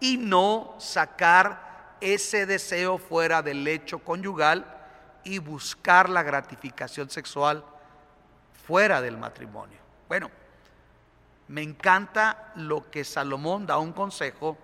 y 0.00 0.16
no 0.16 0.74
sacar 0.78 1.96
ese 2.00 2.44
deseo 2.44 2.98
fuera 2.98 3.42
del 3.42 3.64
lecho 3.64 4.00
conyugal 4.00 4.66
y 5.24 5.38
buscar 5.38 6.08
la 6.08 6.22
gratificación 6.22 7.08
sexual 7.08 7.64
fuera 8.66 9.00
del 9.00 9.16
matrimonio. 9.16 9.78
Bueno, 10.08 10.30
me 11.48 11.62
encanta 11.62 12.52
lo 12.56 12.90
que 12.90 13.04
Salomón 13.04 13.66
da 13.66 13.78
un 13.78 13.92
consejo 13.92 14.58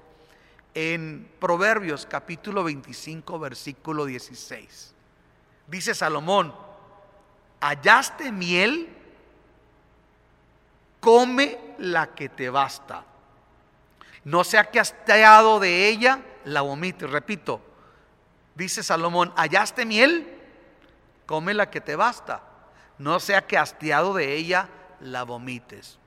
en 0.74 1.30
Proverbios 1.38 2.06
capítulo 2.06 2.64
25 2.64 3.38
versículo 3.38 4.04
16. 4.04 4.94
Dice 5.72 5.94
Salomón, 5.94 6.54
hallaste 7.58 8.30
miel, 8.30 8.94
come 11.00 11.58
la 11.78 12.14
que 12.14 12.28
te 12.28 12.50
basta. 12.50 13.06
No 14.24 14.44
sea 14.44 14.70
que 14.70 14.78
hasteado 14.78 15.60
de 15.60 15.88
ella, 15.88 16.20
la 16.44 16.60
vomite. 16.60 17.06
Repito, 17.06 17.62
dice 18.54 18.82
Salomón, 18.82 19.32
hallaste 19.34 19.86
miel, 19.86 20.38
come 21.24 21.54
la 21.54 21.70
que 21.70 21.80
te 21.80 21.96
basta. 21.96 22.42
No 22.98 23.18
sea 23.18 23.46
que 23.46 23.56
hastiado 23.56 24.12
de 24.12 24.34
ella, 24.34 24.68
la 25.00 25.22
vomites. 25.22 25.98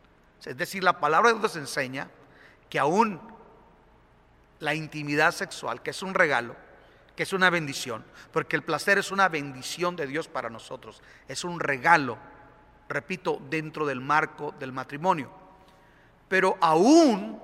Es 0.45 0.55
decir, 0.55 0.83
la 0.83 0.99
palabra 0.99 1.33
de 1.33 1.39
Dios 1.39 1.55
enseña 1.55 2.07
que 2.69 2.77
aún 2.77 3.19
la 4.59 4.75
intimidad 4.75 5.31
sexual, 5.31 5.81
que 5.81 5.89
es 5.89 6.03
un 6.03 6.13
regalo, 6.13 6.55
que 7.15 7.23
es 7.23 7.33
una 7.33 7.49
bendición, 7.49 8.03
porque 8.31 8.55
el 8.55 8.63
placer 8.63 8.97
es 8.97 9.11
una 9.11 9.29
bendición 9.29 9.95
de 9.95 10.07
Dios 10.07 10.27
para 10.27 10.49
nosotros, 10.49 11.01
es 11.27 11.43
un 11.43 11.59
regalo, 11.59 12.17
repito, 12.89 13.41
dentro 13.49 13.85
del 13.85 14.01
marco 14.01 14.53
del 14.59 14.71
matrimonio. 14.71 15.31
Pero 16.27 16.57
aún 16.59 17.41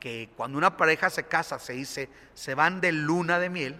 que 0.00 0.30
cuando 0.36 0.58
una 0.58 0.76
pareja 0.76 1.08
se 1.08 1.24
casa, 1.26 1.58
se 1.58 1.74
dice, 1.74 2.10
se 2.34 2.54
van 2.54 2.80
de 2.80 2.92
luna 2.92 3.38
de 3.38 3.50
miel, 3.50 3.76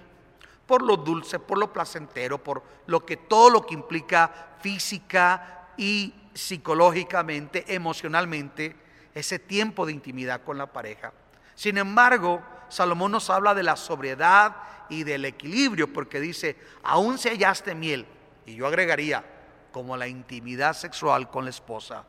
por 0.67 0.83
lo 0.83 0.97
dulce, 0.97 1.39
por 1.39 1.59
lo 1.59 1.73
placentero, 1.73 2.43
por 2.43 2.63
lo 2.87 3.05
que 3.05 3.17
todo 3.17 3.51
lo 3.51 3.67
que 3.67 3.75
implica 3.75 4.57
física 4.61 5.69
y 5.77 6.15
psicológicamente, 6.33 7.75
emocionalmente, 7.75 8.77
ese 9.15 9.39
tiempo 9.39 9.87
de 9.87 9.93
intimidad 9.93 10.43
con 10.43 10.59
la 10.59 10.73
pareja. 10.73 11.13
Sin 11.55 11.79
embargo, 11.79 12.43
Salomón 12.69 13.13
nos 13.13 13.31
habla 13.31 13.55
de 13.55 13.63
la 13.63 13.77
sobriedad 13.77 14.57
y 14.89 15.05
del 15.05 15.25
equilibrio, 15.25 15.93
porque 15.93 16.21
dice, 16.21 16.57
aún 16.83 17.19
si 17.19 17.29
hallaste 17.29 17.75
miel, 17.75 18.07
y 18.47 18.57
yo 18.57 18.67
agregaría, 18.67 19.25
como 19.73 19.97
la 19.97 20.07
intimidad 20.07 20.75
sexual 20.75 21.31
con 21.31 21.45
la 21.45 21.51
esposa, 21.51 22.05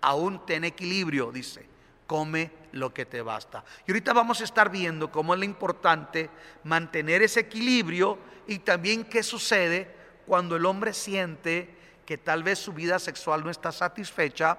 aún 0.00 0.44
ten 0.44 0.64
equilibrio, 0.64 1.32
dice, 1.32 1.66
come 2.06 2.50
lo 2.72 2.92
que 2.92 3.06
te 3.06 3.22
basta. 3.22 3.64
Y 3.86 3.92
ahorita 3.92 4.12
vamos 4.12 4.40
a 4.40 4.44
estar 4.44 4.70
viendo 4.70 5.10
cómo 5.10 5.32
es 5.32 5.38
lo 5.38 5.46
importante 5.46 6.28
mantener 6.64 7.22
ese 7.22 7.40
equilibrio 7.40 8.18
y 8.46 8.58
también 8.58 9.04
qué 9.04 9.22
sucede 9.22 9.94
cuando 10.26 10.56
el 10.56 10.66
hombre 10.66 10.92
siente 10.92 11.74
que 12.04 12.18
tal 12.18 12.42
vez 12.42 12.58
su 12.58 12.72
vida 12.72 12.98
sexual 12.98 13.44
no 13.44 13.50
está 13.50 13.72
satisfecha 13.72 14.58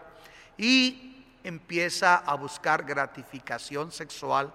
y 0.58 1.26
empieza 1.44 2.16
a 2.16 2.34
buscar 2.36 2.84
gratificación 2.84 3.92
sexual 3.92 4.54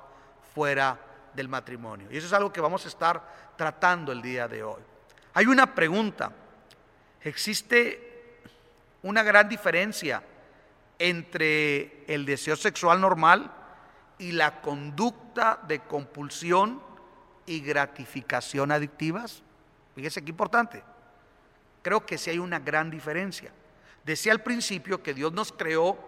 fuera 0.55 0.99
del 1.35 1.49
matrimonio. 1.49 2.09
Y 2.11 2.17
eso 2.17 2.27
es 2.27 2.33
algo 2.33 2.53
que 2.53 2.61
vamos 2.61 2.85
a 2.85 2.89
estar 2.89 3.55
tratando 3.57 4.13
el 4.13 4.23
día 4.23 4.49
de 4.49 4.63
hoy. 4.63 4.81
Hay 5.35 5.47
una 5.47 5.75
pregunta. 5.75 6.33
¿Existe 7.23 8.41
una 9.03 9.23
gran 9.23 9.49
diferencia 9.49 10.23
entre 10.99 12.05
el 12.07 12.25
deseo 12.27 12.57
sexual 12.57 13.01
normal 13.01 13.53
y 14.19 14.33
la 14.33 14.61
conducta 14.61 15.61
de 15.67 15.81
compulsión 15.81 16.83
y 17.47 17.61
gratificación 17.61 18.73
adictivas? 18.73 19.43
Fíjese 19.95 20.23
qué 20.23 20.31
importante. 20.31 20.83
Creo 21.83 22.05
que 22.05 22.19
sí 22.19 22.31
hay 22.31 22.39
una 22.39 22.59
gran 22.59 22.91
diferencia. 22.91 23.51
Decía 24.05 24.33
al 24.33 24.43
principio 24.43 25.03
que 25.03 25.15
Dios 25.15 25.33
nos 25.33 25.53
creó 25.53 25.99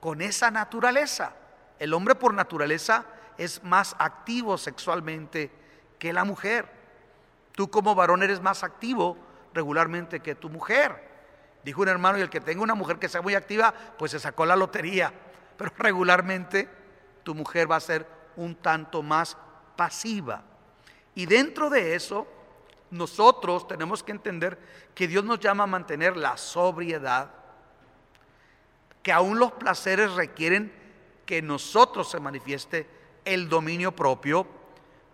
con 0.00 0.20
esa 0.20 0.50
naturaleza. 0.50 1.34
El 1.78 1.94
hombre 1.94 2.14
por 2.14 2.34
naturaleza 2.34 3.04
es 3.44 3.62
más 3.64 3.96
activo 3.98 4.56
sexualmente 4.56 5.50
que 5.98 6.12
la 6.12 6.24
mujer. 6.24 6.66
Tú 7.52 7.70
como 7.70 7.94
varón 7.94 8.22
eres 8.22 8.40
más 8.40 8.62
activo 8.62 9.16
regularmente 9.52 10.20
que 10.20 10.34
tu 10.34 10.48
mujer. 10.48 11.10
Dijo 11.64 11.82
un 11.82 11.88
hermano, 11.88 12.18
y 12.18 12.22
el 12.22 12.30
que 12.30 12.40
tenga 12.40 12.62
una 12.62 12.74
mujer 12.74 12.98
que 12.98 13.08
sea 13.08 13.22
muy 13.22 13.34
activa, 13.34 13.72
pues 13.98 14.12
se 14.12 14.20
sacó 14.20 14.46
la 14.46 14.56
lotería. 14.56 15.12
Pero 15.56 15.72
regularmente 15.78 16.68
tu 17.22 17.34
mujer 17.34 17.70
va 17.70 17.76
a 17.76 17.80
ser 17.80 18.06
un 18.36 18.54
tanto 18.56 19.02
más 19.02 19.36
pasiva. 19.76 20.42
Y 21.14 21.26
dentro 21.26 21.68
de 21.68 21.94
eso, 21.94 22.26
nosotros 22.90 23.66
tenemos 23.68 24.02
que 24.02 24.12
entender 24.12 24.58
que 24.94 25.08
Dios 25.08 25.24
nos 25.24 25.40
llama 25.40 25.64
a 25.64 25.68
mantener 25.68 26.16
la 26.16 26.36
sobriedad, 26.36 27.30
que 29.02 29.12
aún 29.12 29.38
los 29.38 29.52
placeres 29.52 30.12
requieren 30.12 30.72
que 31.26 31.42
nosotros 31.42 32.10
se 32.10 32.20
manifieste 32.20 33.01
el 33.24 33.48
dominio 33.48 33.94
propio, 33.94 34.46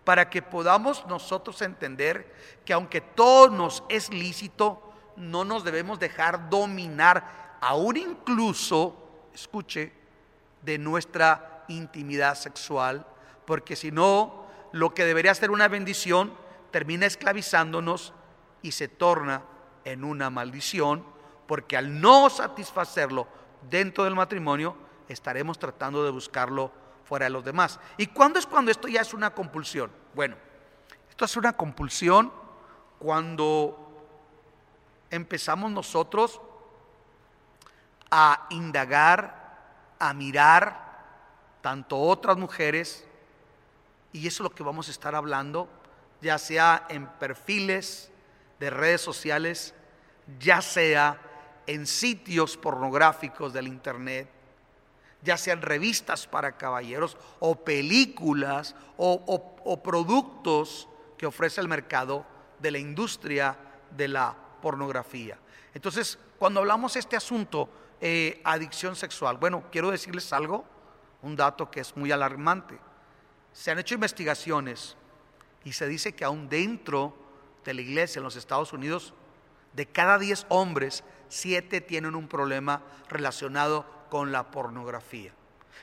para 0.03 0.29
que 0.29 0.41
podamos 0.41 1.05
nosotros 1.07 1.61
entender 1.61 2.33
que 2.65 2.73
aunque 2.73 3.01
todo 3.01 3.49
nos 3.49 3.83
es 3.89 4.09
lícito, 4.09 4.81
no 5.15 5.43
nos 5.43 5.63
debemos 5.63 5.99
dejar 5.99 6.49
dominar, 6.49 7.57
aún 7.61 7.97
incluso, 7.97 8.95
escuche, 9.33 9.91
de 10.61 10.77
nuestra 10.77 11.65
intimidad 11.67 12.35
sexual, 12.35 13.05
porque 13.45 13.75
si 13.75 13.91
no, 13.91 14.45
lo 14.71 14.93
que 14.93 15.05
debería 15.05 15.33
ser 15.35 15.51
una 15.51 15.67
bendición 15.67 16.33
termina 16.71 17.05
esclavizándonos 17.05 18.13
y 18.61 18.71
se 18.71 18.87
torna 18.87 19.43
en 19.85 20.03
una 20.03 20.29
maldición, 20.29 21.03
porque 21.47 21.77
al 21.77 21.99
no 21.99 22.29
satisfacerlo 22.29 23.27
dentro 23.69 24.03
del 24.03 24.15
matrimonio, 24.15 24.75
estaremos 25.07 25.57
tratando 25.57 26.03
de 26.03 26.11
buscarlo 26.11 26.71
fuera 27.09 27.25
de 27.25 27.31
los 27.31 27.43
demás. 27.43 27.79
¿Y 27.97 28.05
cuándo 28.05 28.37
es 28.37 28.45
cuando 28.45 28.69
esto 28.69 28.87
ya 28.87 29.01
es 29.01 29.15
una 29.15 29.31
compulsión? 29.31 29.91
Bueno, 30.13 30.35
esto 31.09 31.25
es 31.25 31.35
una 31.35 31.53
compulsión 31.53 32.31
cuando 32.99 33.87
empezamos 35.09 35.71
nosotros 35.71 36.39
a 38.11 38.45
indagar, 38.51 39.57
a 39.97 40.13
mirar 40.13 40.87
tanto 41.61 41.99
otras 41.99 42.37
mujeres, 42.37 43.05
y 44.13 44.27
eso 44.27 44.43
es 44.43 44.51
lo 44.51 44.55
que 44.55 44.63
vamos 44.63 44.87
a 44.87 44.91
estar 44.91 45.15
hablando, 45.15 45.67
ya 46.21 46.37
sea 46.37 46.85
en 46.89 47.07
perfiles 47.07 48.11
de 48.59 48.69
redes 48.69 49.01
sociales, 49.01 49.73
ya 50.39 50.61
sea 50.61 51.19
en 51.65 51.87
sitios 51.87 52.55
pornográficos 52.55 53.51
del 53.51 53.67
Internet, 53.67 54.29
ya 55.21 55.37
sean 55.37 55.61
revistas 55.61 56.27
para 56.27 56.57
caballeros 56.57 57.17
o 57.39 57.63
películas 57.63 58.75
o, 58.97 59.81
productos 59.83 60.87
que 61.17 61.25
ofrece 61.25 61.61
el 61.61 61.67
mercado 61.67 62.25
de 62.59 62.71
la 62.71 62.77
industria 62.77 63.57
de 63.91 64.07
la 64.07 64.35
pornografía. 64.61 65.37
Entonces, 65.73 66.17
cuando 66.37 66.61
hablamos 66.61 66.93
de 66.93 67.01
este 67.01 67.15
asunto, 67.15 67.69
eh, 67.99 68.41
adicción 68.43 68.95
sexual, 68.95 69.37
bueno, 69.37 69.65
quiero 69.71 69.91
decirles 69.91 70.31
algo, 70.31 70.65
un 71.21 71.35
dato 71.35 71.69
que 71.69 71.81
es 71.81 71.95
muy 71.97 72.11
alarmante. 72.11 72.79
Se 73.51 73.71
han 73.71 73.79
hecho 73.79 73.95
investigaciones 73.95 74.95
y 75.65 75.73
se 75.73 75.87
dice 75.87 76.13
que 76.13 76.23
aún 76.23 76.47
dentro 76.47 77.13
de 77.65 77.73
la 77.73 77.81
iglesia 77.81 78.19
en 78.19 78.23
los 78.23 78.37
Estados 78.37 78.71
Unidos, 78.71 79.13
de 79.73 79.85
cada 79.85 80.17
10 80.17 80.45
hombres, 80.49 81.03
7 81.27 81.81
tienen 81.81 82.15
un 82.15 82.27
problema 82.27 82.81
relacionado 83.09 83.98
con 84.09 84.31
la 84.31 84.49
pornografía. 84.49 85.31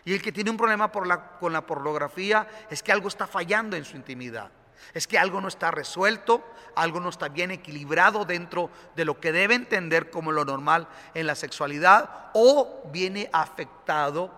Y 0.05 0.13
el 0.13 0.23
que 0.23 0.33
tiene 0.33 0.51
un 0.51 0.57
problema 0.57 0.91
con 0.93 1.53
la 1.53 1.67
pornografía 1.67 2.47
es 2.71 2.83
que 2.83 2.93
algo 2.93 3.09
está 3.09 3.27
fallando 3.27 3.77
en 3.77 3.85
su 3.85 3.97
intimidad. 3.97 4.51
Es 4.95 5.07
que 5.07 5.19
algo 5.19 5.41
no 5.41 5.49
está 5.49 5.71
resuelto, 5.71 6.45
algo 6.75 7.01
no 7.01 7.09
está 7.09 7.29
bien 7.29 7.51
equilibrado 7.51 8.25
dentro 8.25 8.71
de 8.95 9.05
lo 9.05 9.19
que 9.21 9.33
debe 9.33 9.55
entender 9.55 10.11
como 10.11 10.33
lo 10.33 10.45
normal 10.45 10.87
en 11.15 11.27
la 11.27 11.35
sexualidad 11.35 12.31
o 12.35 12.83
viene 12.93 13.29
afectado 13.33 14.31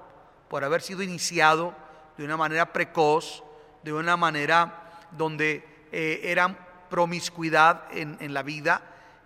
por 0.49 0.65
haber 0.65 0.81
sido 0.81 1.03
iniciado 1.03 1.75
de 2.17 2.25
una 2.25 2.37
manera 2.37 2.73
precoz, 2.73 3.43
de 3.83 3.93
una 3.93 4.17
manera 4.17 5.07
donde 5.13 5.87
eh, 5.93 6.21
era 6.25 6.87
promiscuidad 6.89 7.85
en, 7.91 8.17
en 8.21 8.33
la 8.33 8.43
vida 8.43 8.83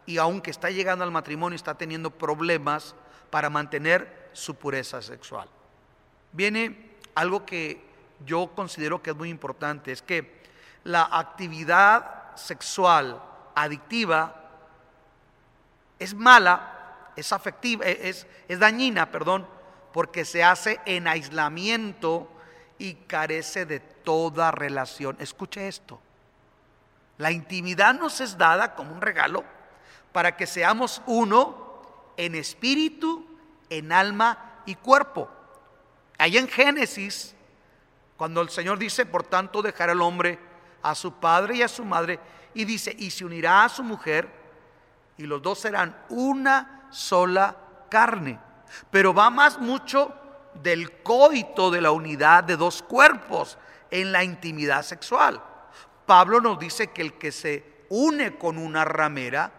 y 0.06 0.18
aunque 0.18 0.50
está 0.50 0.70
llegando 0.70 1.04
al 1.04 1.10
matrimonio 1.10 1.56
está 1.56 1.76
teniendo 1.76 2.10
problemas 2.10 2.94
para 3.30 3.50
mantener 3.50 4.21
su 4.32 4.54
pureza 4.54 5.02
sexual. 5.02 5.48
Viene 6.32 6.96
algo 7.14 7.44
que 7.44 7.84
yo 8.24 8.50
considero 8.54 9.02
que 9.02 9.10
es 9.10 9.16
muy 9.16 9.28
importante, 9.28 9.92
es 9.92 10.02
que 10.02 10.42
la 10.84 11.08
actividad 11.10 12.34
sexual 12.36 13.22
adictiva 13.54 14.50
es 15.98 16.14
mala, 16.14 17.12
es 17.16 17.32
afectiva, 17.32 17.84
es, 17.86 18.26
es 18.48 18.58
dañina, 18.58 19.10
perdón, 19.10 19.46
porque 19.92 20.24
se 20.24 20.42
hace 20.42 20.80
en 20.86 21.06
aislamiento 21.06 22.28
y 22.78 22.94
carece 22.94 23.66
de 23.66 23.80
toda 23.80 24.50
relación. 24.50 25.16
Escuche 25.20 25.68
esto. 25.68 26.00
La 27.18 27.30
intimidad 27.30 27.94
nos 27.94 28.20
es 28.20 28.36
dada 28.36 28.74
como 28.74 28.92
un 28.92 29.00
regalo 29.00 29.44
para 30.12 30.36
que 30.36 30.46
seamos 30.46 31.02
uno 31.06 32.12
en 32.16 32.34
espíritu, 32.34 33.21
en 33.78 33.92
alma 33.92 34.62
y 34.66 34.74
cuerpo. 34.74 35.28
Ahí 36.18 36.36
en 36.38 36.48
Génesis, 36.48 37.34
cuando 38.16 38.40
el 38.40 38.50
Señor 38.50 38.78
dice, 38.78 39.06
por 39.06 39.24
tanto, 39.24 39.62
dejará 39.62 39.92
el 39.92 40.02
hombre 40.02 40.38
a 40.82 40.94
su 40.94 41.14
padre 41.14 41.56
y 41.56 41.62
a 41.62 41.68
su 41.68 41.84
madre, 41.84 42.20
y 42.54 42.64
dice, 42.64 42.94
y 42.98 43.10
se 43.10 43.24
unirá 43.24 43.64
a 43.64 43.68
su 43.68 43.82
mujer, 43.82 44.28
y 45.16 45.24
los 45.24 45.42
dos 45.42 45.60
serán 45.60 45.96
una 46.10 46.86
sola 46.90 47.56
carne. 47.88 48.38
Pero 48.90 49.14
va 49.14 49.30
más 49.30 49.58
mucho 49.58 50.14
del 50.54 51.02
coito 51.02 51.70
de 51.70 51.80
la 51.80 51.90
unidad 51.90 52.44
de 52.44 52.56
dos 52.56 52.82
cuerpos 52.82 53.58
en 53.90 54.12
la 54.12 54.22
intimidad 54.22 54.82
sexual. 54.82 55.42
Pablo 56.06 56.40
nos 56.40 56.58
dice 56.58 56.88
que 56.88 57.02
el 57.02 57.14
que 57.14 57.32
se 57.32 57.86
une 57.88 58.36
con 58.36 58.58
una 58.58 58.84
ramera, 58.84 59.52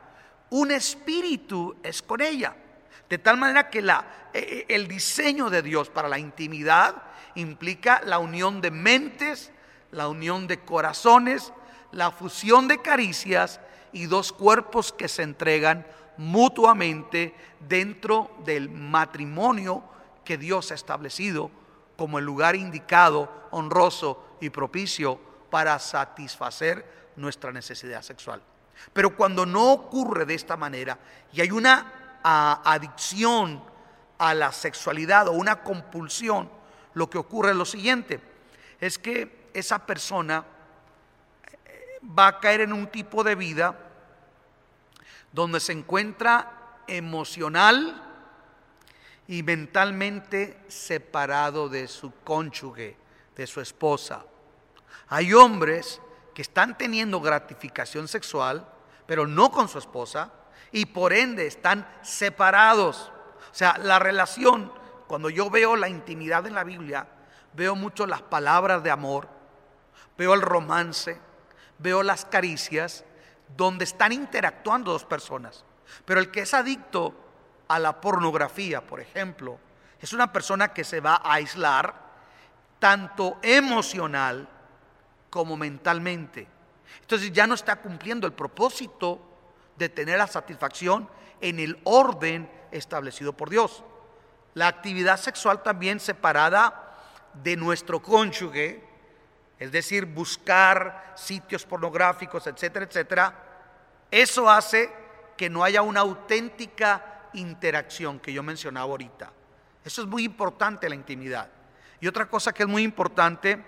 un 0.50 0.72
espíritu 0.72 1.75
es 1.84 2.01
con 2.01 2.22
ella. 2.22 2.55
De 3.13 3.20
tal 3.20 3.38
manera 3.38 3.70
que 3.70 3.84
la, 3.84 4.32
e, 4.34 4.65
e, 4.67 4.74
el 4.74 4.88
diseño 4.88 5.51
de 5.51 5.62
Dios 5.62 5.88
para 5.88 6.10
la 6.10 6.17
intimidad 6.17 6.96
implica 7.36 8.01
la 8.03 8.17
unión 8.17 8.60
de 8.60 8.72
mentes, 8.72 9.51
la 9.91 10.08
unión 10.08 10.48
de 10.48 10.62
corazones, 10.62 11.53
la 11.91 12.10
fusión 12.10 12.67
de 12.67 12.82
caricias 12.82 13.60
y 13.91 14.08
dos 14.08 14.34
cuerpos 14.34 14.91
que 14.91 15.08
se 15.08 15.22
entregan 15.22 15.86
mutuamente 16.17 17.36
dentro 17.60 18.36
del 18.43 18.72
matrimonio 18.72 19.84
que 20.25 20.39
Dios 20.39 20.72
ha 20.72 20.74
establecido 20.74 21.51
como 21.96 22.17
el 22.17 22.25
lugar 22.25 22.55
indicado, 22.55 23.32
honroso 23.51 24.38
y 24.41 24.50
propicio 24.50 25.20
para 25.51 25.77
satisfacer 25.77 27.12
nuestra 27.15 27.51
necesidad 27.51 28.01
sexual. 28.01 28.41
Pero 28.91 29.15
cuando 29.15 29.46
no 29.46 29.72
ocurre 29.72 30.25
de 30.25 30.34
esta 30.34 30.58
manera 30.58 30.98
y 31.32 31.41
hay 31.41 31.51
una 31.51 32.00
adicción 32.24 33.63
a 34.18 34.34
la 34.34 34.51
sexualidad 34.51 35.27
o 35.27 35.34
una 35.34 35.63
compulsión, 35.63 36.50
lo 36.94 37.10
que 37.10 37.18
ocurre 37.18 37.51
es 37.51 37.56
lo 37.58 37.65
siguiente, 37.65 38.22
es 38.80 38.98
que 38.98 39.50
esa 39.53 39.86
persona 39.86 40.46
eh, 41.65 42.00
va 42.06 42.27
a 42.27 42.39
caer 42.39 42.62
en 42.62 42.74
un 42.74 42.88
tipo 42.88 43.24
de 43.24 43.36
vida 43.36 43.77
donde 45.32 45.60
se 45.60 45.74
encuentra 45.74 46.80
emocional 46.88 48.01
y 49.27 49.42
mentalmente 49.44 50.60
separado 50.68 51.70
de 51.70 51.88
su 51.88 52.13
cónyuge, 52.24 52.98
de 53.36 53.48
su 53.48 53.62
esposa. 53.62 54.25
Hay 55.08 55.34
hombres 55.34 56.01
que 56.34 56.42
están 56.42 56.77
teniendo 56.77 57.22
gratificación 57.22 58.08
sexual, 58.08 58.68
pero 59.06 59.27
no 59.27 59.51
con 59.51 59.68
su 59.68 59.77
esposa, 59.77 60.32
y 60.72 60.86
por 60.88 61.13
ende 61.13 61.48
están 61.48 61.88
separados. 62.01 63.12
O 63.51 63.55
sea, 63.55 63.77
la 63.77 64.00
relación, 64.00 64.72
cuando 65.07 65.29
yo 65.29 65.50
veo 65.50 65.75
la 65.75 65.89
intimidad 65.89 66.45
en 66.48 66.55
la 66.55 66.63
Biblia, 66.63 67.07
veo 67.53 67.75
mucho 67.75 68.07
las 68.07 68.22
palabras 68.22 68.83
de 68.83 68.91
amor, 68.91 69.27
veo 70.17 70.33
el 70.33 70.41
romance, 70.41 71.19
veo 71.77 72.03
las 72.03 72.25
caricias, 72.25 73.05
donde 73.55 73.83
están 73.83 74.12
interactuando 74.12 74.91
dos 74.91 75.05
personas. 75.05 75.63
Pero 76.05 76.19
el 76.19 76.31
que 76.31 76.41
es 76.41 76.53
adicto 76.53 77.13
a 77.67 77.79
la 77.79 78.01
pornografía, 78.01 78.81
por 78.81 79.00
ejemplo, 79.00 79.60
es 80.00 80.13
una 80.13 80.31
persona 80.33 80.74
que 80.74 80.83
se 80.83 81.00
va 81.00 81.15
a 81.15 81.33
aislar 81.33 81.93
tanto 82.79 83.38
emocional 83.41 84.48
como 85.29 85.55
mentalmente. 85.55 86.48
Entonces 87.01 87.31
ya 87.31 87.48
no 87.48 87.55
está 87.55 87.77
cumpliendo 87.77 88.27
el 88.27 88.33
propósito 88.33 89.32
de 89.77 89.89
tener 89.89 90.18
la 90.18 90.27
satisfacción 90.27 91.09
en 91.42 91.59
el 91.59 91.79
orden 91.83 92.50
establecido 92.72 93.33
por 93.33 93.50
Dios. 93.50 93.83
La 94.53 94.68
actividad 94.68 95.18
sexual 95.18 95.64
también 95.64 96.00
separada 96.00 96.98
de 97.33 97.55
nuestro 97.55 98.01
cónyuge, 98.01 98.83
es 99.59 99.72
decir, 99.72 100.05
buscar 100.05 101.14
sitios 101.16 101.66
pornográficos, 101.66 102.46
etcétera, 102.48 102.86
etcétera, 102.86 103.33
eso 104.12 104.50
hace 104.50 104.92
que 105.36 105.50
no 105.50 105.64
haya 105.64 105.81
una 105.81 106.01
auténtica 106.01 107.29
interacción 107.33 108.20
que 108.20 108.31
yo 108.31 108.44
mencionaba 108.44 108.86
ahorita. 108.92 109.31
Eso 109.83 110.03
es 110.03 110.07
muy 110.07 110.24
importante 110.24 110.88
la 110.88 110.96
intimidad. 110.96 111.50
Y 112.00 112.07
otra 112.07 112.27
cosa 112.27 112.53
que 112.53 112.64
es 112.64 112.70
muy 112.70 112.83
importante 112.83 113.64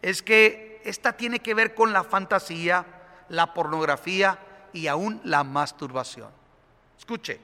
es 0.00 0.22
que 0.22 0.80
esta 0.84 1.12
tiene 1.12 1.40
que 1.40 1.54
ver 1.54 1.74
con 1.74 1.92
la 1.92 2.04
fantasía, 2.04 2.84
la 3.28 3.52
pornografía 3.52 4.38
y 4.74 4.88
aún 4.88 5.20
la 5.24 5.42
masturbación. 5.44 6.30
Escuche, 6.98 7.40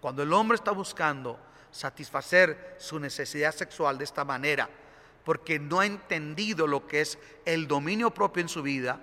cuando 0.00 0.22
el 0.22 0.32
hombre 0.32 0.54
está 0.54 0.70
buscando 0.70 1.40
satisfacer 1.70 2.76
su 2.78 3.00
necesidad 3.00 3.52
sexual 3.52 3.98
de 3.98 4.04
esta 4.04 4.24
manera, 4.24 4.68
porque 5.24 5.58
no 5.58 5.80
ha 5.80 5.86
entendido 5.86 6.66
lo 6.66 6.86
que 6.86 7.00
es 7.00 7.18
el 7.44 7.66
dominio 7.66 8.12
propio 8.12 8.42
en 8.42 8.48
su 8.48 8.62
vida 8.62 9.00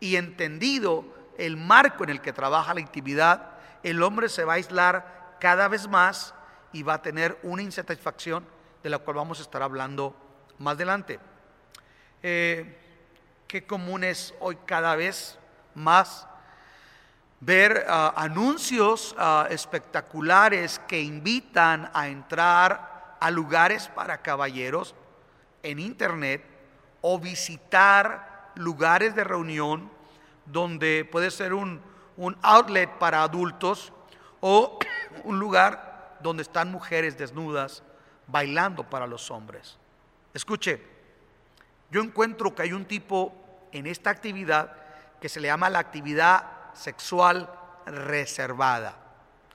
y 0.00 0.16
entendido 0.16 1.04
el 1.38 1.56
marco 1.56 2.04
en 2.04 2.10
el 2.10 2.20
que 2.20 2.32
trabaja 2.32 2.74
la 2.74 2.80
intimidad, 2.80 3.52
el 3.82 4.02
hombre 4.02 4.28
se 4.28 4.44
va 4.44 4.54
a 4.54 4.56
aislar 4.56 5.36
cada 5.40 5.68
vez 5.68 5.88
más 5.88 6.34
y 6.72 6.82
va 6.82 6.94
a 6.94 7.02
tener 7.02 7.38
una 7.44 7.62
insatisfacción 7.62 8.44
de 8.82 8.90
la 8.90 8.98
cual 8.98 9.16
vamos 9.16 9.38
a 9.38 9.42
estar 9.42 9.62
hablando 9.62 10.16
más 10.58 10.74
adelante. 10.74 11.20
Eh, 12.22 12.76
qué 13.46 13.64
común 13.66 14.02
es 14.02 14.34
hoy 14.40 14.58
cada 14.66 14.96
vez 14.96 15.38
más 15.74 16.26
ver 17.44 17.84
ah, 17.88 18.14
anuncios 18.16 19.14
ah, 19.18 19.46
espectaculares 19.50 20.80
que 20.88 21.02
invitan 21.02 21.90
a 21.92 22.08
entrar 22.08 23.16
a 23.20 23.30
lugares 23.30 23.88
para 23.88 24.22
caballeros 24.22 24.94
en 25.62 25.78
internet 25.78 26.42
o 27.02 27.18
visitar 27.18 28.52
lugares 28.54 29.14
de 29.14 29.24
reunión 29.24 29.90
donde 30.46 31.06
puede 31.10 31.30
ser 31.30 31.52
un, 31.52 31.80
un 32.16 32.36
outlet 32.42 32.90
para 32.98 33.22
adultos 33.22 33.92
o 34.40 34.78
un 35.24 35.38
lugar 35.38 36.16
donde 36.20 36.42
están 36.42 36.72
mujeres 36.72 37.18
desnudas 37.18 37.82
bailando 38.26 38.88
para 38.88 39.06
los 39.06 39.30
hombres. 39.30 39.76
Escuche, 40.32 40.80
yo 41.90 42.00
encuentro 42.02 42.54
que 42.54 42.62
hay 42.62 42.72
un 42.72 42.86
tipo 42.86 43.34
en 43.70 43.86
esta 43.86 44.08
actividad 44.08 44.72
que 45.20 45.28
se 45.28 45.40
le 45.40 45.48
llama 45.48 45.68
la 45.68 45.78
actividad 45.78 46.53
sexual 46.74 47.50
reservada. 47.86 48.96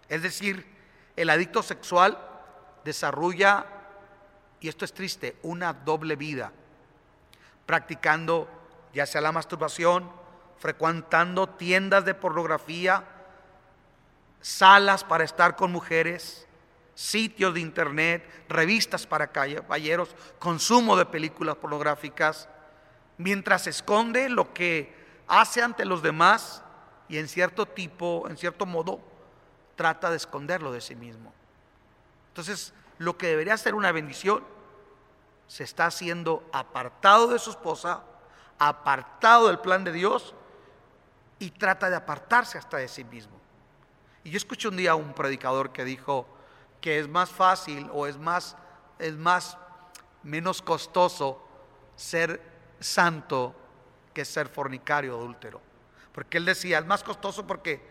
Es 0.07 0.21
decir, 0.21 0.65
el 1.15 1.29
adicto 1.29 1.61
sexual 1.61 2.17
desarrolla 2.83 3.65
y 4.59 4.67
esto 4.67 4.85
es 4.85 4.93
triste, 4.93 5.37
una 5.43 5.73
doble 5.73 6.15
vida, 6.15 6.51
practicando 7.65 8.47
ya 8.93 9.05
sea 9.05 9.21
la 9.21 9.31
masturbación, 9.31 10.11
frecuentando 10.57 11.47
tiendas 11.47 12.03
de 12.05 12.13
pornografía, 12.13 13.03
salas 14.41 15.03
para 15.03 15.23
estar 15.23 15.55
con 15.55 15.71
mujeres, 15.71 16.47
sitios 16.95 17.53
de 17.53 17.61
internet, 17.61 18.45
revistas 18.49 19.07
para 19.07 19.31
caballeros, 19.31 20.15
consumo 20.39 20.97
de 20.97 21.05
películas 21.05 21.55
pornográficas, 21.55 22.49
mientras 23.17 23.67
esconde 23.67 24.27
lo 24.27 24.53
que 24.53 24.93
hace 25.27 25.61
ante 25.61 25.85
los 25.85 26.01
demás 26.01 26.63
y 27.09 27.17
en 27.17 27.27
cierto 27.27 27.65
tipo, 27.65 28.27
en 28.29 28.37
cierto 28.37 28.65
modo, 28.65 28.99
trata 29.75 30.11
de 30.11 30.17
esconderlo 30.17 30.71
de 30.71 30.79
sí 30.79 30.95
mismo. 30.95 31.33
Entonces, 32.29 32.73
lo 32.99 33.17
que 33.17 33.27
debería 33.27 33.57
ser 33.57 33.73
una 33.73 33.91
bendición 33.91 34.43
se 35.47 35.63
está 35.63 35.87
haciendo 35.87 36.47
apartado 36.53 37.27
de 37.27 37.39
su 37.39 37.49
esposa, 37.49 38.03
apartado 38.59 39.47
del 39.47 39.59
plan 39.59 39.83
de 39.83 39.91
Dios 39.91 40.35
y 41.39 41.49
trata 41.49 41.89
de 41.89 41.95
apartarse 41.95 42.57
hasta 42.57 42.77
de 42.77 42.87
sí 42.87 43.03
mismo. 43.03 43.39
Y 44.23 44.29
yo 44.29 44.37
escuché 44.37 44.67
un 44.67 44.77
día 44.77 44.91
a 44.91 44.95
un 44.95 45.13
predicador 45.13 45.71
que 45.71 45.83
dijo 45.83 46.27
que 46.81 46.99
es 46.99 47.07
más 47.07 47.29
fácil 47.29 47.89
o 47.91 48.05
es 48.05 48.17
más, 48.17 48.55
es 48.99 49.15
más, 49.15 49.57
menos 50.21 50.61
costoso 50.61 51.41
ser 51.95 52.41
santo 52.79 53.55
que 54.13 54.25
ser 54.25 54.47
fornicario 54.47 55.17
o 55.17 55.19
adúltero. 55.19 55.68
Porque 56.19 56.37
él 56.37 56.43
decía, 56.43 56.79
es 56.79 56.85
más 56.85 57.01
costoso 57.01 57.47
porque 57.47 57.81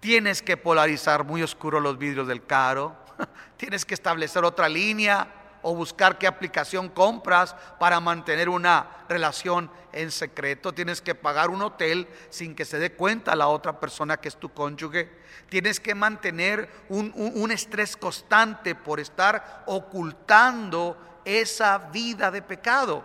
tienes 0.00 0.40
que 0.40 0.56
polarizar 0.56 1.22
muy 1.22 1.42
oscuro 1.42 1.80
los 1.80 1.98
vidrios 1.98 2.26
del 2.26 2.46
carro, 2.46 2.96
tienes 3.58 3.84
que 3.84 3.92
establecer 3.92 4.42
otra 4.42 4.70
línea 4.70 5.28
o 5.60 5.74
buscar 5.74 6.16
qué 6.16 6.26
aplicación 6.26 6.88
compras 6.88 7.54
para 7.78 8.00
mantener 8.00 8.48
una 8.48 9.04
relación 9.06 9.70
en 9.92 10.10
secreto. 10.10 10.72
Tienes 10.72 11.02
que 11.02 11.14
pagar 11.14 11.50
un 11.50 11.60
hotel 11.60 12.08
sin 12.30 12.54
que 12.54 12.64
se 12.64 12.78
dé 12.78 12.94
cuenta 12.94 13.36
la 13.36 13.48
otra 13.48 13.78
persona 13.78 14.16
que 14.16 14.28
es 14.28 14.36
tu 14.36 14.48
cónyuge. 14.48 15.10
Tienes 15.50 15.78
que 15.78 15.94
mantener 15.94 16.70
un, 16.88 17.50
estrés 17.52 17.98
constante 17.98 18.74
por 18.74 18.98
estar 18.98 19.62
ocultando 19.66 21.20
esa 21.26 21.76
vida 21.76 22.30
de 22.30 22.40
pecado. 22.40 23.04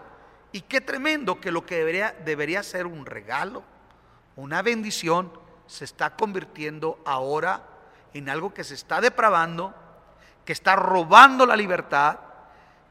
Y 0.53 0.61
qué 0.61 0.79
tremendo 0.79 1.41
que 1.41 1.51
lo 1.51 1.65
que 1.65 1.79
debería, 1.79 2.15
debería 2.23 2.63
ser 2.63 2.85
un 2.87 3.05
regalo, 3.05 3.75
una 4.37 4.61
bendición, 4.61 5.31
se 5.65 5.83
está 5.83 6.15
convirtiendo 6.15 6.99
ahora 7.05 7.63
en 8.13 8.29
algo 8.29 8.53
que 8.53 8.63
se 8.63 8.75
está 8.75 9.01
depravando, 9.01 9.73
que 10.45 10.53
está 10.53 10.75
robando 10.75 11.45
la 11.45 11.55
libertad, 11.55 12.19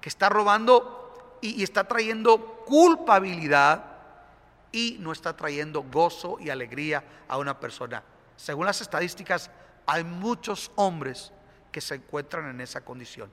que 0.01 0.09
está 0.09 0.29
robando 0.29 1.39
y, 1.41 1.63
está 1.63 1.85
trayendo 1.85 2.63
culpabilidad 2.67 3.85
y 4.73 4.97
no 5.01 5.13
está 5.13 5.37
trayendo 5.37 5.83
gozo 5.85 6.37
y 6.41 6.51
alegría 6.51 7.03
a 7.29 7.39
una 7.39 7.59
persona. 7.59 8.03
Según 8.37 8.67
las 8.67 8.81
estadísticas, 8.81 9.51
hay 9.87 10.05
muchos 10.05 10.71
hombres 10.75 11.33
que 11.73 11.81
se 11.81 11.95
encuentran 11.95 12.51
en 12.51 12.61
esa 12.61 12.83
condición. 12.83 13.31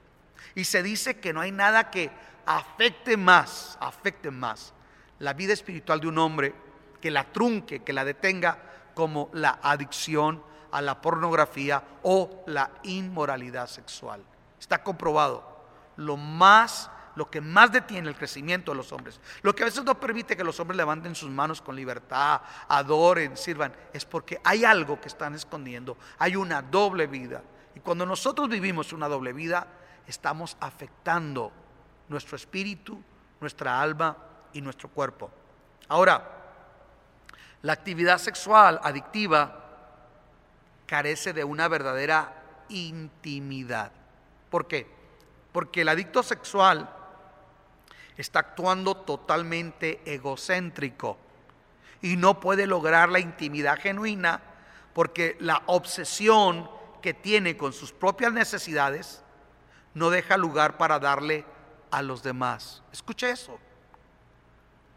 Y 0.56 0.66
se 0.66 0.84
dice 0.84 1.20
que 1.20 1.34
no 1.34 1.42
hay 1.42 1.52
nada 1.52 1.90
que 1.90 2.12
afecte 2.46 3.18
más, 3.18 3.78
afecte 3.82 4.30
más 4.32 4.74
la 5.20 5.34
vida 5.34 5.54
espiritual 5.54 6.00
de 6.00 6.08
un 6.08 6.18
hombre, 6.18 6.54
que 7.04 7.12
la 7.12 7.26
trunque, 7.26 7.84
que 7.84 7.92
la 7.92 8.06
detenga, 8.06 8.58
como 8.94 9.30
la 9.34 9.60
adicción 9.62 10.42
a 10.72 10.82
la 10.82 11.02
pornografía 11.02 11.84
o 12.02 12.46
la 12.48 12.72
inmoralidad 12.84 13.68
sexual. 13.68 14.24
Está 14.58 14.82
comprobado. 14.82 15.66
Lo 15.98 16.16
más 16.16 16.90
lo 17.16 17.30
que 17.30 17.42
más 17.42 17.74
detiene 17.74 18.08
el 18.08 18.16
crecimiento 18.16 18.72
de 18.72 18.78
los 18.78 18.92
hombres, 18.94 19.20
lo 19.42 19.54
que 19.54 19.64
a 19.64 19.66
veces 19.66 19.84
no 19.84 20.00
permite 20.00 20.38
que 20.38 20.46
los 20.46 20.60
hombres 20.62 20.78
levanten 20.78 21.14
sus 21.14 21.30
manos 21.30 21.62
con 21.62 21.76
libertad, 21.76 22.42
adoren, 22.70 23.36
sirvan, 23.36 23.74
es 23.92 24.06
porque 24.06 24.40
hay 24.44 24.64
algo 24.64 25.00
que 25.00 25.10
están 25.10 25.36
escondiendo, 25.36 25.98
hay 26.18 26.38
una 26.38 26.62
doble 26.62 27.06
vida. 27.06 27.44
Y 27.76 27.82
cuando 27.82 28.06
nosotros 28.06 28.48
vivimos 28.48 28.94
una 28.94 29.10
doble 29.10 29.34
vida, 29.34 29.68
estamos 30.08 30.56
afectando 30.62 31.52
nuestro 32.08 32.38
espíritu, 32.38 33.00
nuestra 33.42 33.80
alma 33.80 34.18
y 34.54 34.62
nuestro 34.62 34.90
cuerpo. 34.90 35.30
Ahora, 35.90 36.43
la 37.64 37.74
actividad 37.74 38.18
sexual 38.18 38.80
adictiva 38.84 39.60
carece 40.86 41.32
de 41.34 41.46
una 41.46 41.70
verdadera 41.70 42.44
intimidad. 42.70 43.92
¿Por 44.50 44.68
qué? 44.68 44.86
Porque 45.54 45.82
el 45.82 45.90
adicto 45.90 46.24
sexual 46.24 46.90
está 48.18 48.40
actuando 48.40 48.98
totalmente 48.98 50.02
egocéntrico 50.06 51.18
y 52.02 52.18
no 52.18 52.42
puede 52.42 52.68
lograr 52.68 53.08
la 53.10 53.20
intimidad 53.20 53.80
genuina 53.80 54.42
porque 54.94 55.38
la 55.40 55.64
obsesión 55.68 56.70
que 57.02 57.14
tiene 57.14 57.56
con 57.56 57.72
sus 57.72 57.94
propias 57.94 58.34
necesidades 58.34 59.24
no 59.94 60.10
deja 60.10 60.36
lugar 60.36 60.78
para 60.78 61.00
darle 61.00 61.46
a 61.92 62.02
los 62.02 62.24
demás. 62.24 62.84
Escuche 62.92 63.32
eso. 63.32 63.58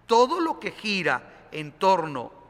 Todo 0.06 0.40
lo 0.40 0.58
que 0.58 0.72
gira 0.72 1.48
en 1.52 1.70
torno 1.70 2.45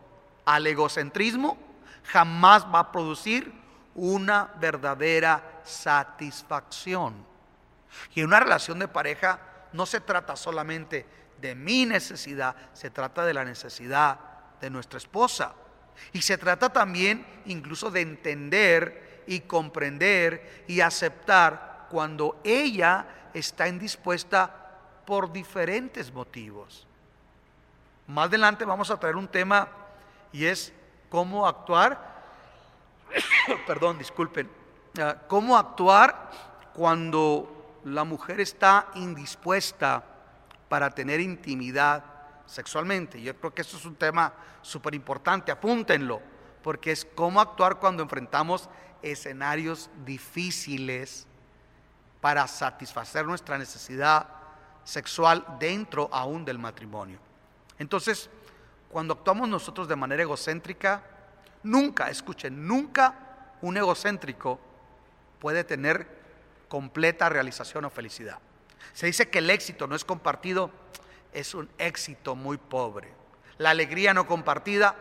al 0.47 0.67
egocentrismo 0.67 1.59
jamás 2.05 2.65
va 2.73 2.79
a 2.79 2.93
producir 2.93 3.53
una 3.95 4.51
verdadera 4.59 5.61
satisfacción. 5.65 7.15
Y 8.15 8.21
en 8.21 8.27
una 8.27 8.41
relación 8.41 8.79
de 8.79 8.89
pareja 8.89 9.41
no 9.73 9.85
se 9.85 10.01
trata 10.01 10.37
solamente 10.37 11.07
de 11.41 11.55
mi 11.55 11.85
necesidad, 11.85 12.55
se 12.73 12.91
trata 12.91 13.25
de 13.25 13.35
la 13.35 13.45
necesidad 13.45 14.19
de 14.61 14.71
nuestra 14.71 14.99
esposa. 14.99 15.53
Y 16.13 16.23
se 16.23 16.39
trata 16.39 16.71
también 16.71 17.27
incluso 17.47 17.91
de 17.91 18.03
entender 18.03 19.25
y 19.27 19.41
comprender 19.41 20.65
y 20.69 20.81
aceptar 20.81 21.87
cuando 21.91 22.41
ella 22.45 23.07
está 23.35 23.67
indispuesta 23.67 24.51
por 25.05 25.33
diferentes 25.33 26.13
motivos. 26.13 26.87
Más 28.07 28.27
adelante 28.27 28.65
vamos 28.65 28.91
a 28.91 29.01
traer 29.01 29.17
un 29.17 29.29
tema 29.29 29.69
y 30.37 30.45
es 30.45 30.71
cómo 31.09 31.47
actuar, 31.47 32.15
perdón, 33.67 33.97
disculpen, 33.97 34.51
ah, 35.01 35.17
cómo 35.27 35.57
actuar 35.57 36.31
cuando 36.75 37.81
la 37.85 38.05
mujer 38.05 38.41
está 38.41 38.89
indispuesta 38.97 40.05
para 40.69 40.91
tener 40.91 41.21
intimidad 41.21 42.05
sexualmente. 42.45 43.19
Yo 43.23 43.35
creo 43.35 43.55
que 43.55 43.63
eso 43.63 43.79
es 43.79 43.87
un 43.87 43.95
tema 43.95 44.35
súper 44.61 44.95
importante, 44.95 45.51
apúntenlo, 45.51 46.21
porque 46.63 46.93
es 46.93 47.07
cómo 47.15 47.41
actuar 47.41 47.77
cuando 47.77 48.03
enfrentamos 48.03 48.69
escenarios 49.01 49.89
difíciles 50.05 51.27
para 52.21 52.47
satisfacer 52.47 53.25
nuestra 53.25 53.57
necesidad 53.57 54.29
sexual 54.85 55.47
dentro 55.59 56.11
aún 56.13 56.45
del 56.45 56.59
matrimonio. 56.59 57.19
Entonces, 57.79 58.29
cuando 58.97 59.13
actuamos 59.13 59.47
nosotros 59.47 59.89
de 59.89 59.95
manera 59.95 60.23
egocéntrica, 60.23 61.03
nunca, 61.65 62.09
escuchen, 62.09 62.67
nunca 62.67 63.53
un 63.61 63.77
egocéntrico 63.77 64.59
puede 65.39 65.65
tener 65.65 66.09
completa 66.67 67.29
realización 67.29 67.85
o 67.85 67.91
felicidad. 67.91 68.39
Se 68.95 69.05
dice 69.05 69.29
que 69.29 69.41
el 69.41 69.51
éxito 69.51 69.87
no 69.87 69.97
es 69.97 70.03
compartido, 70.03 70.71
es 71.35 71.55
un 71.55 71.69
éxito 71.77 72.35
muy 72.35 72.57
pobre. 72.57 73.13
La 73.59 73.69
alegría 73.69 74.15
no 74.15 74.27
compartida 74.27 74.97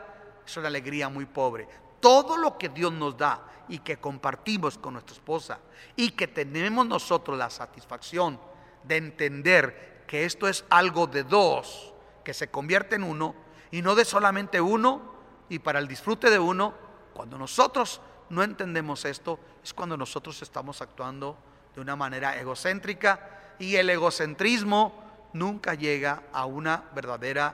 es 0.46 0.58
una 0.58 0.68
alegría 0.68 1.08
muy 1.08 1.26
pobre. 1.26 1.66
Todo 2.02 2.36
lo 2.36 2.58
que 2.58 2.68
Dios 2.68 2.92
nos 2.92 3.16
da 3.16 3.48
y 3.70 3.80
que 3.80 3.96
compartimos 3.96 4.78
con 4.78 4.96
nuestra 4.96 5.16
esposa 5.16 5.60
y 5.96 6.12
que 6.12 6.28
tenemos 6.28 6.86
nosotros 6.86 7.38
la 7.38 7.50
satisfacción 7.50 8.42
de 8.84 8.98
entender 8.98 10.04
que 10.06 10.26
esto 10.26 10.50
es 10.50 10.66
algo 10.70 11.08
de 11.08 11.24
dos, 11.24 11.94
que 12.26 12.34
se 12.34 12.50
convierte 12.50 12.98
en 12.98 13.04
uno, 13.04 13.45
y 13.76 13.82
no 13.82 13.94
de 13.94 14.06
solamente 14.06 14.62
uno 14.62 15.02
y 15.50 15.60
para 15.60 15.80
el 15.80 15.88
disfrute 15.90 16.30
de 16.30 16.40
uno. 16.40 16.74
Cuando 17.14 17.38
nosotros 17.38 18.00
no 18.30 18.42
entendemos 18.42 19.04
esto, 19.04 19.38
es 19.62 19.74
cuando 19.74 19.98
nosotros 19.98 20.42
estamos 20.42 20.82
actuando 20.82 21.38
de 21.76 21.82
una 21.82 21.98
manera 21.98 22.40
egocéntrica 22.40 23.56
y 23.60 23.76
el 23.76 23.90
egocentrismo 23.90 25.28
nunca 25.34 25.74
llega 25.74 26.24
a 26.32 26.46
una 26.46 26.86
verdadera 26.96 27.54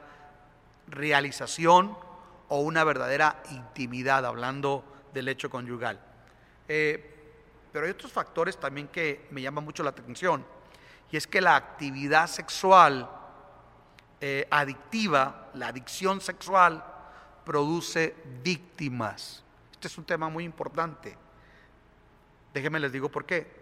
realización 0.89 1.97
o 2.49 2.59
una 2.59 2.83
verdadera 2.83 3.41
intimidad, 3.49 4.23
hablando 4.23 4.83
del 5.15 5.27
hecho 5.27 5.49
conyugal. 5.49 5.99
Eh, 6.67 7.33
pero 7.73 7.85
hay 7.85 7.91
otros 7.93 8.11
factores 8.11 8.59
también 8.59 8.89
que 8.89 9.27
me 9.31 9.41
llaman 9.41 9.63
mucho 9.63 9.81
la 9.81 9.89
atención, 9.89 10.45
y 11.11 11.17
es 11.17 11.25
que 11.25 11.41
la 11.41 11.55
actividad 11.55 12.27
sexual 12.27 13.09
eh, 14.19 14.47
adictiva, 14.51 15.40
la 15.53 15.67
adicción 15.67 16.21
sexual, 16.21 16.83
produce 17.45 18.15
víctimas. 18.43 19.43
Este 19.71 19.87
es 19.87 19.97
un 19.97 20.05
tema 20.05 20.29
muy 20.29 20.43
importante. 20.43 21.17
Déjenme 22.53 22.79
les 22.79 22.91
digo 22.91 23.09
por 23.09 23.25
qué. 23.25 23.61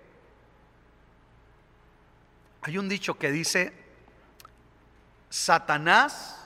Hay 2.61 2.77
un 2.77 2.89
dicho 2.89 3.17
que 3.17 3.31
dice, 3.31 3.73
Satanás 5.29 6.45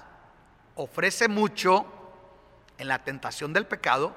ofrece 0.76 1.28
mucho 1.28 1.86
en 2.78 2.88
la 2.88 3.04
tentación 3.04 3.54
del 3.54 3.66
pecado, 3.66 4.16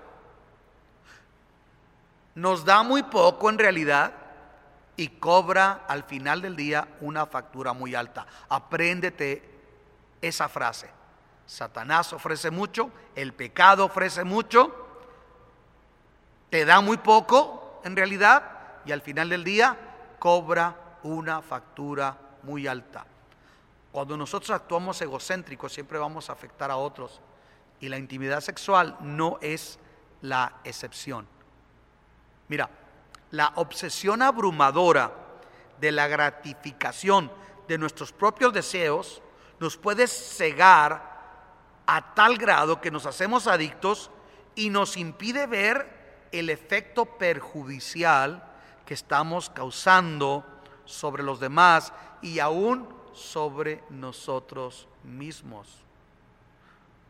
nos 2.34 2.64
da 2.64 2.82
muy 2.82 3.02
poco 3.02 3.48
en 3.48 3.58
realidad 3.58 4.12
y 4.96 5.08
cobra 5.08 5.84
al 5.88 6.04
final 6.04 6.42
del 6.42 6.56
día 6.56 6.88
una 7.00 7.26
factura 7.26 7.72
muy 7.72 7.94
alta. 7.94 8.26
Apréndete 8.48 9.42
esa 10.20 10.48
frase. 10.48 10.95
Satanás 11.46 12.12
ofrece 12.12 12.50
mucho, 12.50 12.90
el 13.14 13.32
pecado 13.32 13.84
ofrece 13.84 14.24
mucho, 14.24 14.74
te 16.50 16.64
da 16.64 16.80
muy 16.80 16.96
poco 16.96 17.80
en 17.84 17.94
realidad 17.94 18.42
y 18.84 18.92
al 18.92 19.00
final 19.00 19.28
del 19.28 19.44
día 19.44 19.76
cobra 20.18 20.98
una 21.04 21.42
factura 21.42 22.16
muy 22.42 22.66
alta. 22.66 23.06
Cuando 23.92 24.16
nosotros 24.16 24.50
actuamos 24.50 25.00
egocéntricos 25.00 25.72
siempre 25.72 25.98
vamos 25.98 26.28
a 26.28 26.32
afectar 26.32 26.70
a 26.70 26.76
otros 26.76 27.20
y 27.80 27.88
la 27.88 27.98
intimidad 27.98 28.40
sexual 28.40 28.96
no 29.00 29.38
es 29.40 29.78
la 30.22 30.54
excepción. 30.64 31.26
Mira, 32.48 32.68
la 33.30 33.52
obsesión 33.56 34.22
abrumadora 34.22 35.12
de 35.80 35.92
la 35.92 36.08
gratificación 36.08 37.30
de 37.68 37.78
nuestros 37.78 38.12
propios 38.12 38.52
deseos 38.52 39.22
nos 39.58 39.76
puede 39.76 40.06
cegar 40.06 41.15
a 41.86 42.14
tal 42.14 42.36
grado 42.36 42.80
que 42.80 42.90
nos 42.90 43.06
hacemos 43.06 43.46
adictos 43.46 44.10
y 44.54 44.70
nos 44.70 44.96
impide 44.96 45.46
ver 45.46 46.26
el 46.32 46.50
efecto 46.50 47.04
perjudicial 47.04 48.42
que 48.84 48.94
estamos 48.94 49.50
causando 49.50 50.44
sobre 50.84 51.22
los 51.22 51.40
demás 51.40 51.92
y 52.22 52.38
aún 52.38 52.88
sobre 53.12 53.82
nosotros 53.90 54.88
mismos. 55.04 55.86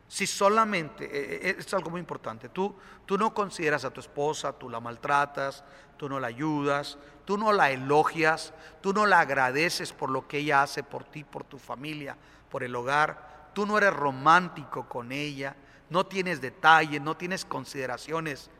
Si 0.07 0.25
solamente, 0.25 1.05
eh, 1.05 1.49
eh, 1.49 1.55
es 1.59 1.73
algo 1.73 1.89
muy 1.89 1.99
importante, 1.99 2.49
tú, 2.49 2.73
tú 3.05 3.17
no 3.17 3.33
consideras 3.33 3.83
a 3.83 3.91
tu 3.91 3.99
esposa, 3.99 4.53
tú 4.53 4.69
la 4.69 4.79
maltratas, 4.79 5.63
tú 5.97 6.07
no 6.07 6.19
la 6.19 6.27
ayudas, 6.27 6.97
tú 7.25 7.37
no 7.37 7.51
la 7.51 7.71
elogias, 7.71 8.53
tú 8.81 8.93
no 8.93 9.05
la 9.05 9.19
agradeces 9.19 9.91
por 9.91 10.09
lo 10.09 10.27
que 10.27 10.37
ella 10.39 10.63
hace 10.63 10.81
por 10.81 11.03
ti, 11.03 11.25
por 11.25 11.43
tu 11.43 11.59
familia, 11.59 12.15
por 12.49 12.63
el 12.63 12.73
hogar, 12.73 13.36
tú 13.57 13.65
no 13.65 13.75
eres 13.75 13.91
romántico 13.91 14.87
con 14.87 15.11
ella, 15.11 15.55
no 15.89 16.05
tienes 16.05 16.39
detalles, 16.39 17.01
no 17.01 17.17
tienes 17.17 17.43
consideraciones, 17.43 18.51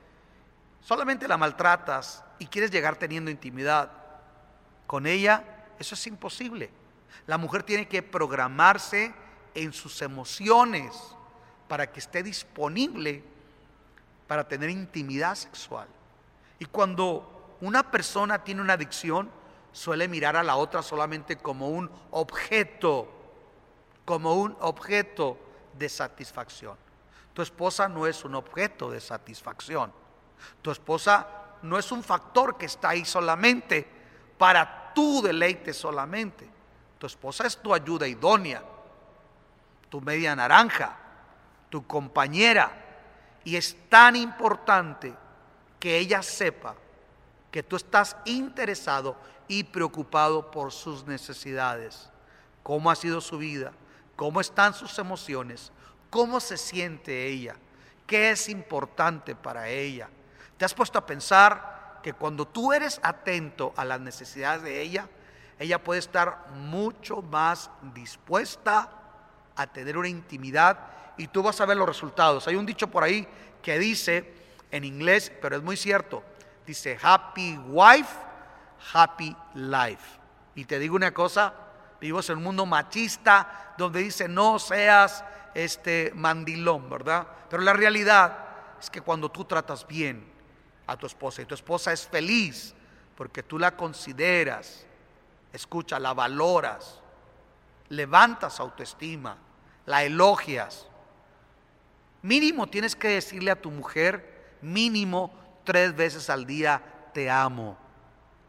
solamente 0.81 1.27
la 1.27 1.37
maltratas 1.37 2.23
y 2.39 2.47
quieres 2.47 2.71
llegar 2.71 2.95
teniendo 2.95 3.29
intimidad 3.29 3.91
con 4.87 5.05
ella, 5.05 5.67
eso 5.77 5.93
es 5.93 6.07
imposible. 6.07 6.71
La 7.27 7.37
mujer 7.37 7.61
tiene 7.61 7.87
que 7.87 8.01
programarse 8.01 9.13
en 9.53 9.71
sus 9.71 10.01
emociones 10.01 10.95
para 11.67 11.91
que 11.91 11.99
esté 11.99 12.23
disponible 12.23 13.23
para 14.25 14.47
tener 14.47 14.71
intimidad 14.71 15.35
sexual. 15.35 15.87
Y 16.57 16.65
cuando 16.65 17.55
una 17.61 17.91
persona 17.91 18.43
tiene 18.43 18.61
una 18.61 18.73
adicción, 18.73 19.29
suele 19.73 20.07
mirar 20.07 20.35
a 20.37 20.41
la 20.41 20.55
otra 20.55 20.81
solamente 20.81 21.35
como 21.37 21.69
un 21.69 21.91
objeto, 22.09 23.16
como 24.07 24.35
un 24.35 24.55
objeto 24.61 25.37
de 25.73 25.89
satisfacción. 25.89 26.77
Tu 27.33 27.41
esposa 27.41 27.89
no 27.89 28.07
es 28.07 28.23
un 28.23 28.35
objeto 28.35 28.89
de 28.89 29.01
satisfacción. 29.01 29.91
Tu 30.61 30.71
esposa 30.71 31.27
no 31.61 31.77
es 31.77 31.91
un 31.91 32.01
factor 32.01 32.57
que 32.57 32.67
está 32.67 32.91
ahí 32.91 33.03
solamente 33.03 33.85
para 34.37 34.93
tu 34.93 35.21
deleite 35.21 35.73
solamente. 35.73 36.49
Tu 36.97 37.05
esposa 37.05 37.45
es 37.45 37.57
tu 37.57 37.73
ayuda 37.73 38.07
idónea, 38.07 38.63
tu 39.89 39.99
media 39.99 40.33
naranja, 40.37 40.97
tu 41.69 41.85
compañera. 41.85 42.71
Y 43.43 43.57
es 43.57 43.75
tan 43.89 44.15
importante 44.15 45.13
que 45.81 45.97
ella 45.97 46.23
sepa 46.23 46.75
que 47.51 47.61
tú 47.61 47.75
estás 47.75 48.15
interesado 48.23 49.17
y 49.49 49.65
preocupado 49.65 50.49
por 50.49 50.71
sus 50.71 51.05
necesidades, 51.05 52.09
cómo 52.63 52.89
ha 52.89 52.95
sido 52.95 53.19
su 53.19 53.37
vida, 53.37 53.73
cómo 54.17 54.41
están 54.41 54.73
sus 54.73 54.99
emociones, 54.99 55.71
cómo 56.09 56.41
se 56.41 56.57
siente 56.57 57.27
ella, 57.27 57.55
qué 58.05 58.31
es 58.31 58.49
importante 58.49 59.35
para 59.35 59.69
ella. 59.69 60.09
¿Te 60.57 60.65
has 60.65 60.73
puesto 60.73 60.99
a 60.99 61.05
pensar 61.05 61.99
que 62.03 62.11
cuando 62.13 62.45
tú 62.45 62.73
eres 62.73 62.99
atento 63.03 63.73
a 63.77 63.85
las 63.85 64.01
necesidades 64.01 64.63
de 64.63 64.81
ella, 64.81 65.07
ella 65.59 65.83
puede 65.83 65.99
estar 65.99 66.47
mucho 66.55 67.21
más 67.21 67.69
dispuesta 67.93 68.89
a 69.55 69.67
tener 69.67 69.97
una 69.97 70.09
intimidad 70.09 70.79
y 71.17 71.27
tú 71.27 71.43
vas 71.43 71.61
a 71.61 71.65
ver 71.65 71.77
los 71.77 71.87
resultados. 71.87 72.47
Hay 72.47 72.55
un 72.55 72.65
dicho 72.65 72.87
por 72.87 73.03
ahí 73.03 73.27
que 73.61 73.77
dice 73.79 74.33
en 74.71 74.83
inglés, 74.83 75.31
pero 75.41 75.57
es 75.57 75.63
muy 75.63 75.77
cierto, 75.77 76.23
dice 76.65 76.97
happy 77.01 77.57
wife, 77.67 78.15
happy 78.93 79.35
life. 79.53 80.19
Y 80.55 80.65
te 80.65 80.79
digo 80.79 80.95
una 80.95 81.13
cosa, 81.13 81.53
vivimos 81.99 82.29
en 82.29 82.37
un 82.37 82.43
mundo 82.43 82.65
machista 82.65 83.73
donde 83.77 84.01
dice 84.01 84.27
no 84.27 84.59
seas 84.59 85.23
este 85.53 86.11
mandilón, 86.15 86.89
¿verdad? 86.89 87.27
Pero 87.49 87.63
la 87.63 87.73
realidad 87.73 88.37
es 88.79 88.89
que 88.89 89.01
cuando 89.01 89.29
tú 89.29 89.45
tratas 89.45 89.87
bien 89.87 90.23
a 90.85 90.95
tu 90.95 91.07
esposa 91.07 91.41
y 91.41 91.45
tu 91.45 91.55
esposa 91.55 91.91
es 91.91 92.07
feliz 92.07 92.73
porque 93.15 93.41
tú 93.41 93.57
la 93.57 93.75
consideras, 93.75 94.85
escucha, 95.51 95.99
la 95.99 96.13
valoras, 96.13 97.01
levantas 97.89 98.59
autoestima, 98.59 99.37
la 99.85 100.03
elogias. 100.03 100.87
Mínimo 102.21 102.67
tienes 102.67 102.95
que 102.95 103.07
decirle 103.07 103.51
a 103.51 103.61
tu 103.61 103.71
mujer, 103.71 104.57
mínimo 104.61 105.33
tres 105.63 105.95
veces 105.95 106.29
al 106.29 106.45
día, 106.45 106.81
te 107.13 107.29
amo. 107.29 107.77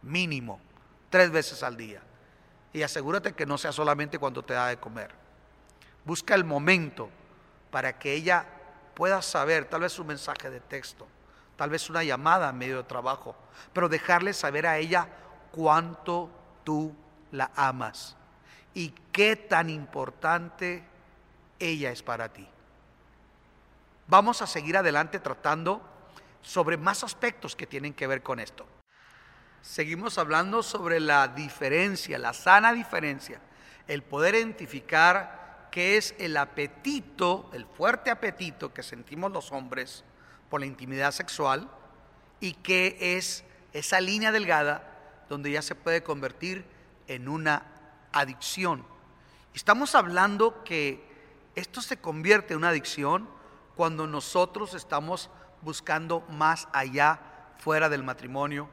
Mínimo, 0.03 0.61
tres 1.11 1.31
veces 1.31 1.63
al 1.63 1.77
día. 1.77 2.01
Y 2.73 2.83
asegúrate 2.83 3.33
que 3.33 3.47
no 3.47 3.59
sea 3.59 3.73
solamente 3.73 4.19
cuando 4.19 4.43
te 4.43 4.55
da 4.55 4.69
de 4.69 4.77
comer. 4.77 5.11
Busca 6.05 6.35
el 6.35 6.45
momento 6.45 7.09
para 7.71 7.99
que 7.99 8.15
ella 8.15 8.47
pueda 8.95 9.23
saber, 9.23 9.67
tal 9.67 9.83
vez 9.83 9.99
un 9.99 10.09
mensaje 10.09 10.51
de 10.51 10.61
texto, 10.61 11.07
tal 11.57 11.71
vez 11.71 11.89
una 11.89 12.03
llamada 12.03 12.51
en 12.51 12.59
medio 12.59 12.79
de 12.79 12.85
trabajo, 12.85 13.37
pero 13.73 13.89
dejarle 13.89 14.33
saber 14.33 14.67
a 14.67 14.79
ella 14.79 15.09
cuánto 15.53 16.31
tú 16.65 16.95
la 17.33 17.51
amas 17.55 18.17
y 18.75 18.91
qué 19.13 19.37
tan 19.37 19.71
importante 19.71 20.85
ella 21.59 21.91
es 21.91 22.03
para 22.03 22.29
ti. 22.33 22.49
Vamos 24.07 24.41
a 24.41 24.47
seguir 24.47 24.77
adelante 24.77 25.19
tratando 25.19 25.83
sobre 26.43 26.77
más 26.77 27.05
aspectos 27.05 27.55
que 27.55 27.67
tienen 27.67 27.93
que 27.93 28.07
ver 28.07 28.23
con 28.23 28.41
esto. 28.41 28.67
Seguimos 29.63 30.19
hablando 30.19 30.63
sobre 30.63 31.01
la 31.01 31.29
diferencia, 31.29 32.19
la 32.19 32.33
sana 32.33 32.73
diferencia, 32.73 33.41
el 33.87 34.03
poder 34.03 34.35
identificar 34.35 35.69
qué 35.71 35.97
es 35.97 36.15
el 36.19 36.37
apetito, 36.37 37.51
el 37.53 37.67
fuerte 37.67 38.11
apetito 38.11 38.73
que 38.73 38.83
sentimos 38.83 39.33
los 39.33 39.53
hombres 39.53 40.05
por 40.49 40.61
la 40.61 40.67
intimidad 40.67 41.13
sexual 41.13 41.69
y 42.41 42.55
qué 42.55 42.97
es 43.01 43.45
esa 43.73 44.01
línea 44.01 44.33
delgada 44.33 45.25
donde 45.29 45.51
ya 45.51 45.63
se 45.63 45.75
puede 45.75 46.03
convertir 46.03 46.65
en 47.07 47.29
una 47.29 47.67
adicción. 48.13 48.85
Estamos 49.55 49.95
hablando 49.95 50.63
que 50.65 51.07
esto 51.55 51.83
se 51.83 51.97
convierte 51.99 52.55
en 52.55 52.59
una 52.59 52.69
adicción 52.69 53.29
cuando 53.77 54.07
nosotros 54.07 54.75
estamos 54.75 55.31
buscando 55.63 56.21
más 56.29 56.69
allá, 56.73 57.21
fuera 57.59 57.89
del 57.89 58.05
matrimonio, 58.05 58.69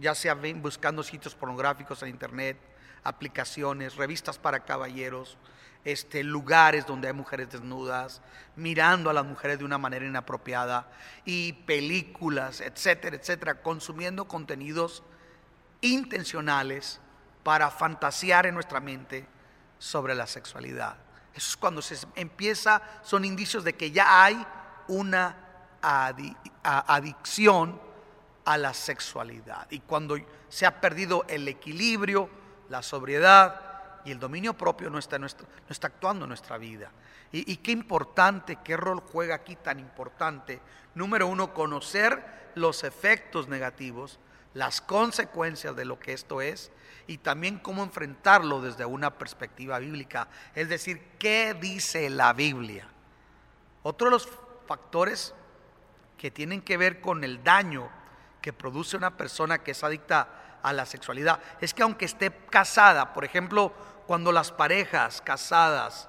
ya 0.00 0.14
sea 0.14 0.34
buscando 0.34 1.02
sitios 1.02 1.34
pornográficos 1.34 2.02
en 2.02 2.08
internet, 2.08 2.58
aplicaciones, 3.04 3.96
revistas 3.96 4.38
para 4.38 4.64
caballeros, 4.64 5.36
este, 5.84 6.22
lugares 6.22 6.86
donde 6.86 7.08
hay 7.08 7.14
mujeres 7.14 7.50
desnudas, 7.50 8.22
mirando 8.54 9.10
a 9.10 9.12
las 9.12 9.24
mujeres 9.24 9.58
de 9.58 9.64
una 9.64 9.78
manera 9.78 10.06
inapropiada 10.06 10.88
y 11.24 11.52
películas, 11.52 12.60
etcétera, 12.60 13.16
etcétera, 13.16 13.62
consumiendo 13.62 14.26
contenidos 14.26 15.02
intencionales 15.80 17.00
para 17.42 17.70
fantasear 17.70 18.46
en 18.46 18.54
nuestra 18.54 18.80
mente 18.80 19.26
sobre 19.78 20.14
la 20.14 20.28
sexualidad. 20.28 20.96
Eso 21.34 21.50
es 21.50 21.56
cuando 21.56 21.82
se 21.82 21.96
empieza, 22.14 22.82
son 23.02 23.24
indicios 23.24 23.64
de 23.64 23.72
que 23.72 23.90
ya 23.90 24.24
hay 24.24 24.46
una 24.86 25.36
adicción 26.62 27.80
a 28.44 28.58
la 28.58 28.74
sexualidad. 28.74 29.66
Y 29.70 29.80
cuando 29.80 30.16
se 30.48 30.66
ha 30.66 30.80
perdido 30.80 31.24
el 31.28 31.46
equilibrio, 31.48 32.28
la 32.68 32.82
sobriedad 32.82 34.00
y 34.04 34.10
el 34.10 34.18
dominio 34.18 34.54
propio 34.54 34.90
no 34.90 34.98
está, 34.98 35.18
no 35.18 35.26
está, 35.26 35.86
actuando 35.86 36.24
en 36.24 36.28
nuestra 36.28 36.58
vida. 36.58 36.90
Y, 37.30 37.50
y, 37.50 37.56
qué 37.58 37.72
importante, 37.72 38.58
qué 38.62 38.76
rol 38.76 39.00
juega 39.00 39.36
aquí 39.36 39.56
tan 39.56 39.78
importante. 39.78 40.60
Número 40.94 41.26
uno, 41.26 41.54
conocer 41.54 42.50
los 42.54 42.84
efectos 42.84 43.48
negativos 43.48 44.18
las 44.54 44.80
consecuencias 44.80 45.74
de 45.76 45.84
lo 45.84 45.98
que 45.98 46.12
esto 46.12 46.40
es 46.40 46.70
y 47.06 47.18
también 47.18 47.58
cómo 47.58 47.82
enfrentarlo 47.82 48.60
desde 48.60 48.84
una 48.84 49.18
perspectiva 49.18 49.78
bíblica, 49.78 50.28
es 50.54 50.68
decir, 50.68 51.02
qué 51.18 51.56
dice 51.58 52.10
la 52.10 52.32
Biblia. 52.32 52.86
Otro 53.82 54.06
de 54.06 54.12
los 54.12 54.28
factores 54.66 55.34
que 56.16 56.30
tienen 56.30 56.62
que 56.62 56.76
ver 56.76 57.00
con 57.00 57.24
el 57.24 57.42
daño 57.42 57.90
que 58.42 58.52
produce 58.52 58.96
una 58.96 59.16
persona 59.16 59.58
que 59.62 59.70
es 59.70 59.82
adicta 59.82 60.58
a 60.62 60.72
la 60.72 60.84
sexualidad 60.84 61.40
es 61.60 61.72
que 61.72 61.82
aunque 61.82 62.04
esté 62.04 62.30
casada, 62.50 63.14
por 63.14 63.24
ejemplo, 63.24 63.72
cuando 64.06 64.32
las 64.32 64.52
parejas 64.52 65.22
casadas 65.22 66.08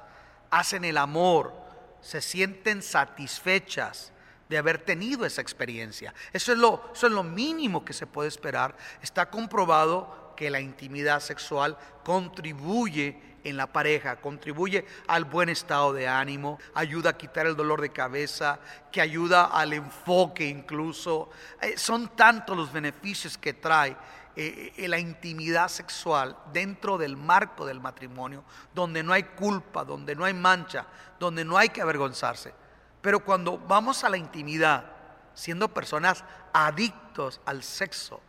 hacen 0.52 0.84
el 0.84 0.98
amor, 0.98 1.54
se 2.02 2.22
sienten 2.22 2.82
satisfechas, 2.82 4.12
de 4.50 4.60
haber 4.60 4.78
tenido 4.78 5.26
esa 5.26 5.42
experiencia. 5.42 6.14
Eso 6.32 6.52
es, 6.52 6.60
lo, 6.60 6.92
eso 6.94 7.08
es 7.08 7.14
lo 7.14 7.24
mínimo 7.24 7.84
que 7.84 7.94
se 7.94 8.06
puede 8.06 8.28
esperar. 8.28 8.76
Está 9.02 9.30
comprobado 9.32 10.34
que 10.36 10.52
la 10.52 10.60
intimidad 10.60 11.22
sexual 11.22 11.76
contribuye 12.04 13.33
en 13.44 13.58
la 13.58 13.68
pareja, 13.68 14.16
contribuye 14.18 14.86
al 15.08 15.26
buen 15.26 15.50
estado 15.50 15.94
de 15.94 16.08
ánimo, 16.08 16.60
ayuda 16.74 17.12
a 17.12 17.18
quitar 17.18 17.46
el 17.46 17.56
dolor 17.56 17.82
de 17.82 17.92
cabeza, 17.92 18.60
que 18.92 19.02
ayuda 19.02 19.46
al 19.46 19.74
enfoque 19.74 20.48
incluso. 20.48 21.30
Eh, 21.62 21.78
son 21.78 22.10
tantos 22.16 22.56
los 22.56 22.72
beneficios 22.72 23.38
que 23.38 23.54
trae 23.54 23.96
eh, 24.36 24.74
eh, 24.78 24.88
la 24.88 24.98
intimidad 24.98 25.68
sexual 25.68 26.36
dentro 26.52 26.98
del 26.98 27.18
marco 27.18 27.66
del 27.66 27.80
matrimonio, 27.80 28.44
donde 28.74 29.04
no 29.04 29.14
hay 29.14 29.24
culpa, 29.24 29.84
donde 29.84 30.16
no 30.16 30.26
hay 30.26 30.34
mancha, 30.34 30.88
donde 31.20 31.46
no 31.46 31.58
hay 31.58 31.70
que 31.70 31.82
avergonzarse. 31.82 32.54
Pero 33.02 33.20
cuando 33.20 33.58
vamos 33.58 34.04
a 34.04 34.10
la 34.10 34.18
intimidad, 34.18 34.86
siendo 35.34 35.68
personas 35.68 36.24
adictos 36.54 37.42
al 37.46 37.62
sexo, 37.64 38.22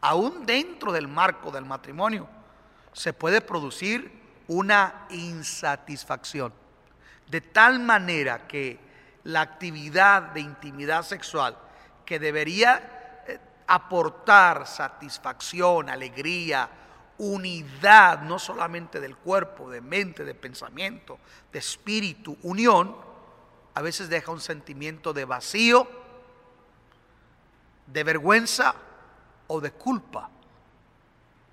aún 0.00 0.46
dentro 0.46 0.92
del 0.92 1.08
marco 1.08 1.50
del 1.50 1.64
matrimonio, 1.64 2.28
se 2.92 3.12
puede 3.12 3.40
producir 3.40 4.19
una 4.50 5.06
insatisfacción. 5.10 6.52
De 7.28 7.40
tal 7.40 7.78
manera 7.78 8.48
que 8.48 8.80
la 9.24 9.42
actividad 9.42 10.22
de 10.32 10.40
intimidad 10.40 11.04
sexual 11.04 11.56
que 12.04 12.18
debería 12.18 13.22
eh, 13.28 13.38
aportar 13.68 14.66
satisfacción, 14.66 15.88
alegría, 15.88 16.68
unidad, 17.18 18.22
no 18.22 18.40
solamente 18.40 18.98
del 18.98 19.16
cuerpo, 19.16 19.70
de 19.70 19.80
mente, 19.80 20.24
de 20.24 20.34
pensamiento, 20.34 21.20
de 21.52 21.60
espíritu, 21.60 22.36
unión, 22.42 22.96
a 23.74 23.82
veces 23.82 24.08
deja 24.08 24.32
un 24.32 24.40
sentimiento 24.40 25.12
de 25.12 25.26
vacío, 25.26 25.88
de 27.86 28.02
vergüenza 28.02 28.74
o 29.46 29.60
de 29.60 29.70
culpa. 29.70 30.28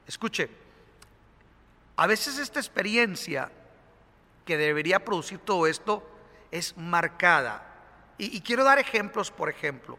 Escuche, 0.08 0.50
a 1.98 2.08
veces 2.08 2.38
esta 2.38 2.60
experiencia 2.60 3.52
que 4.46 4.56
debería 4.56 5.04
producir 5.04 5.40
todo 5.40 5.68
esto 5.68 6.08
es 6.52 6.78
marcada. 6.78 7.64
Y, 8.20 8.40
quiero 8.42 8.64
dar 8.64 8.80
ejemplos, 8.80 9.30
por 9.30 9.50
ejemplo, 9.50 9.98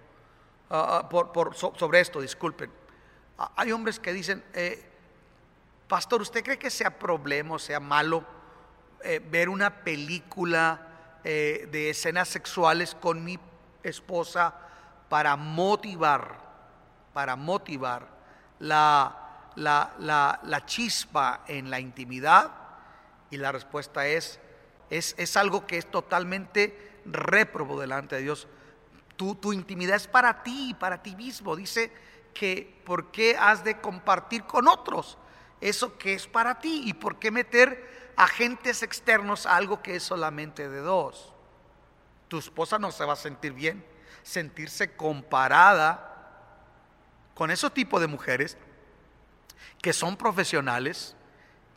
ah, 0.70 1.08
ah, 1.12 1.50
sobre 1.52 2.00
esto, 2.00 2.20
disculpen. 2.20 2.70
Ah, 3.36 3.52
hay 3.56 3.72
hombres 3.72 4.00
que 4.00 4.12
dicen, 4.12 4.42
eh, 4.54 4.88
pastor, 5.86 6.22
¿usted 6.22 6.42
cree 6.42 6.58
que 6.58 6.70
sea 6.70 6.98
problema 6.98 7.54
o 7.54 7.58
sea 7.58 7.78
malo 7.78 8.24
eh, 9.04 9.20
ver 9.24 9.48
una 9.48 9.82
película 9.84 11.20
eh, 11.24 11.68
de 11.70 11.90
escenas 11.90 12.28
sexuales 12.28 12.94
con 12.94 13.24
mi 13.24 13.38
esposa 13.82 14.54
para 15.08 15.36
motivar, 15.36 16.38
para 17.12 17.36
motivar 17.36 18.08
la 18.58 19.27
la, 19.58 20.62
chispa 20.66 21.44
en 21.46 21.70
la 21.70 21.80
intimidad? 21.80 22.50
Y 23.30 23.36
la 23.36 23.52
respuesta 23.52 24.06
es, 24.06 24.40
es, 24.90 25.14
es 25.18 25.36
algo 25.36 25.66
que 25.66 25.78
es 25.78 25.90
totalmente 25.90 27.00
réprobo 27.04 27.80
delante 27.80 28.16
de 28.16 28.22
Dios. 28.22 28.48
Tu, 29.16 29.34
tu 29.34 29.52
intimidad 29.52 29.96
es 29.96 30.06
para 30.06 30.42
ti, 30.42 30.74
para 30.78 31.02
ti 31.02 31.14
mismo. 31.16 31.56
Dice 31.56 31.92
que 32.32 32.80
¿por 32.84 33.10
qué 33.10 33.36
has 33.36 33.64
de 33.64 33.80
compartir 33.80 34.44
con 34.44 34.68
otros 34.68 35.18
eso 35.60 35.98
que 35.98 36.14
es 36.14 36.26
para 36.26 36.58
ti? 36.58 36.82
¿Y 36.86 36.94
por 36.94 37.18
qué 37.18 37.30
meter 37.30 38.12
agentes 38.16 38.82
externos 38.82 39.46
a 39.46 39.56
algo 39.56 39.82
que 39.82 39.96
es 39.96 40.02
solamente 40.02 40.68
de 40.68 40.80
dos? 40.80 41.32
Tu 42.28 42.38
esposa 42.38 42.78
no 42.78 42.92
se 42.92 43.04
va 43.04 43.14
a 43.14 43.16
sentir 43.16 43.52
bien, 43.52 43.84
sentirse 44.22 44.94
comparada 44.94 46.04
con 47.34 47.50
ese 47.50 47.70
tipo 47.70 47.98
de 48.00 48.06
mujeres 48.06 48.56
que 49.80 49.92
son 49.92 50.16
profesionales, 50.16 51.16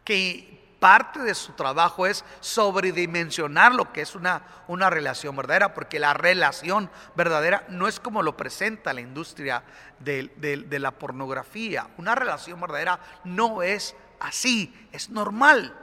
que 0.04 0.62
parte 0.82 1.20
de 1.20 1.36
su 1.36 1.54
trabajo 1.54 2.08
es 2.08 2.26
sobredimensionar 2.40 3.76
lo 3.76 3.94
que 3.94 4.02
es 4.02 4.16
una, 4.16 4.42
una 4.68 4.90
relación 4.90 5.36
verdadera, 5.36 5.76
porque 5.76 6.00
la 6.00 6.16
relación 6.16 6.90
verdadera 7.16 7.66
no 7.70 7.88
es 7.88 8.00
como 8.00 8.24
lo 8.24 8.36
presenta 8.36 8.92
la 8.92 9.02
industria 9.02 9.64
de, 10.00 10.32
de 10.68 10.80
la 10.80 10.90
pornografía. 10.90 11.88
Una 11.98 12.16
relación 12.16 12.60
verdadera 12.60 13.00
no 13.24 13.62
es 13.62 13.96
así, 14.20 14.88
es 14.92 15.12
normal. 15.12 15.78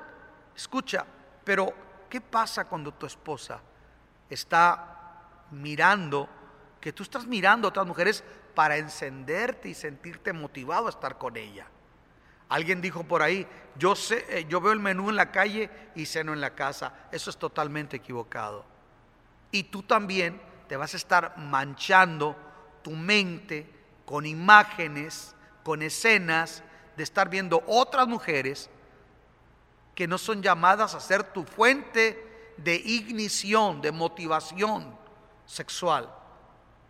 Escucha, 0.57 1.07
pero 1.45 1.73
¿qué 2.11 2.21
pasa 2.21 2.65
cuando 2.65 2.93
tu 2.93 3.07
esposa 3.07 3.61
está 4.29 4.97
mirando, 5.53 6.29
que 6.81 6.93
tú 6.93 7.05
estás 7.05 7.25
mirando 7.25 7.69
a 7.69 7.71
otras 7.71 7.87
mujeres 7.87 8.25
para 8.53 8.77
encenderte 8.77 9.69
y 9.69 9.75
sentirte 9.75 10.33
motivado 10.33 10.89
a 10.89 10.91
estar 10.91 11.19
con 11.19 11.37
ella? 11.37 11.69
Alguien 12.49 12.81
dijo 12.81 13.05
por 13.05 13.23
ahí, 13.23 13.47
yo, 13.77 13.95
sé, 13.95 14.25
eh, 14.29 14.47
yo 14.49 14.61
veo 14.61 14.73
el 14.73 14.81
menú 14.81 15.11
en 15.11 15.17
la 15.17 15.31
calle 15.31 15.71
y 15.95 16.07
ceno 16.07 16.33
en 16.33 16.41
la 16.41 16.55
casa. 16.55 16.93
Eso 17.13 17.31
es 17.31 17.37
totalmente 17.37 17.97
equivocado. 17.97 18.65
Y 19.51 19.65
tú 19.65 19.83
también 19.83 20.41
te 20.67 20.77
vas 20.77 20.95
a 20.95 20.97
estar 20.97 21.37
manchando 21.39 22.37
tu 22.83 22.91
mente 22.93 23.71
con 24.05 24.27
imágenes, 24.27 25.35
con 25.63 25.83
escenas 25.83 26.63
de 26.97 27.03
estar 27.03 27.29
viendo 27.29 27.63
otras 27.67 28.09
mujeres 28.09 28.71
que 29.95 30.07
no 30.07 30.17
son 30.17 30.43
llamadas 30.43 30.95
a 30.95 31.01
ser 31.01 31.25
tu 31.25 31.45
fuente 31.45 32.55
de 32.57 32.77
ignición, 32.77 33.81
de 33.81 33.93
motivación 33.93 34.97
sexual. 35.45 36.09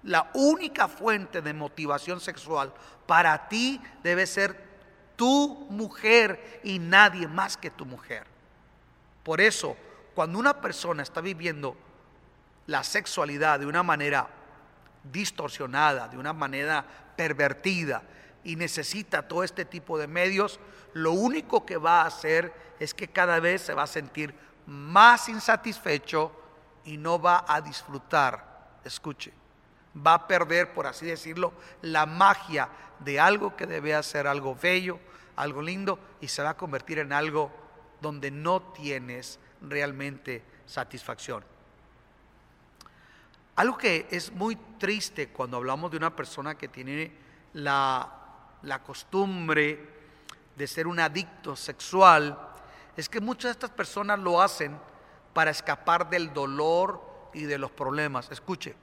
La 0.03 0.31
única 0.35 0.89
fuente 0.89 1.43
de 1.43 1.53
motivación 1.53 2.21
sexual 2.21 2.73
para 3.07 3.49
ti 3.49 3.81
debe 4.03 4.27
ser 4.27 4.68
tu 5.19 5.67
mujer 5.69 6.61
y 6.63 6.79
nadie 6.79 7.27
más 7.27 7.57
que 7.57 7.73
tu 7.73 7.85
mujer. 7.85 8.25
Por 9.25 9.41
eso, 9.41 9.77
cuando 10.15 10.39
una 10.39 10.61
persona 10.61 11.03
está 11.03 11.21
viviendo 11.21 11.77
la 12.69 12.85
sexualidad 12.85 13.59
de 13.59 13.67
una 13.67 13.83
manera 13.83 14.29
distorsionada, 15.03 16.07
de 16.07 16.19
una 16.19 16.33
manera 16.33 16.85
pervertida 17.17 18.05
y 18.45 18.55
necesita 18.55 19.27
todo 19.27 19.43
este 19.43 19.65
tipo 19.65 19.99
de 19.99 20.07
medios, 20.07 20.61
lo 20.95 21.11
único 21.11 21.67
que 21.67 21.79
va 21.79 22.03
a 22.03 22.07
hacer 22.07 22.55
es 22.79 22.95
que 22.95 23.09
cada 23.09 23.41
vez 23.41 23.63
se 23.63 23.75
va 23.75 23.83
a 23.83 23.89
sentir 23.89 24.33
más 24.67 25.29
insatisfecho 25.29 26.31
y 26.85 26.97
no 26.97 27.21
va 27.21 27.45
a 27.49 27.61
disfrutar. 27.61 28.79
Escuche, 28.85 29.33
va 30.07 30.15
a 30.15 30.29
perder, 30.29 30.73
por 30.73 30.87
así 30.87 31.07
decirlo, 31.07 31.53
la 31.83 32.07
magia 32.07 32.69
de 33.01 33.21
algo 33.21 33.57
que 33.57 33.67
debe 33.67 34.01
ser 34.03 34.27
algo 34.27 34.55
bello, 34.55 34.99
algo 35.37 35.63
lindo, 35.63 35.99
y 36.21 36.29
se 36.29 36.43
va 36.43 36.51
a 36.51 36.57
convertir 36.57 36.99
en 36.99 37.13
algo 37.13 37.51
donde 38.01 38.31
no 38.31 38.61
tienes 38.61 39.39
realmente 39.63 40.43
satisfacción. 40.67 41.45
Algo 43.57 43.77
que 43.77 44.07
es 44.11 44.33
muy 44.33 44.57
triste 44.79 45.29
cuando 45.29 45.57
hablamos 45.57 45.91
de 45.91 45.97
una 45.97 46.15
persona 46.15 46.57
que 46.57 46.69
tiene 46.69 47.13
la, 47.55 48.13
la 48.63 48.83
costumbre 48.83 49.99
de 50.57 50.67
ser 50.67 50.87
un 50.87 51.01
adicto 51.01 51.57
sexual, 51.57 52.39
es 52.97 53.09
que 53.09 53.21
muchas 53.21 53.45
de 53.45 53.53
estas 53.53 53.71
personas 53.71 54.19
lo 54.19 54.41
hacen 54.41 54.79
para 55.33 55.51
escapar 55.51 56.11
del 56.11 56.33
dolor 56.33 57.01
y 57.33 57.45
de 57.45 57.59
los 57.59 57.71
problemas. 57.71 58.31
Escuche, 58.31 58.75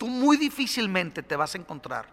tú 0.00 0.08
muy 0.08 0.38
difícilmente 0.38 1.22
te 1.22 1.36
vas 1.36 1.54
a 1.54 1.58
encontrar 1.58 2.06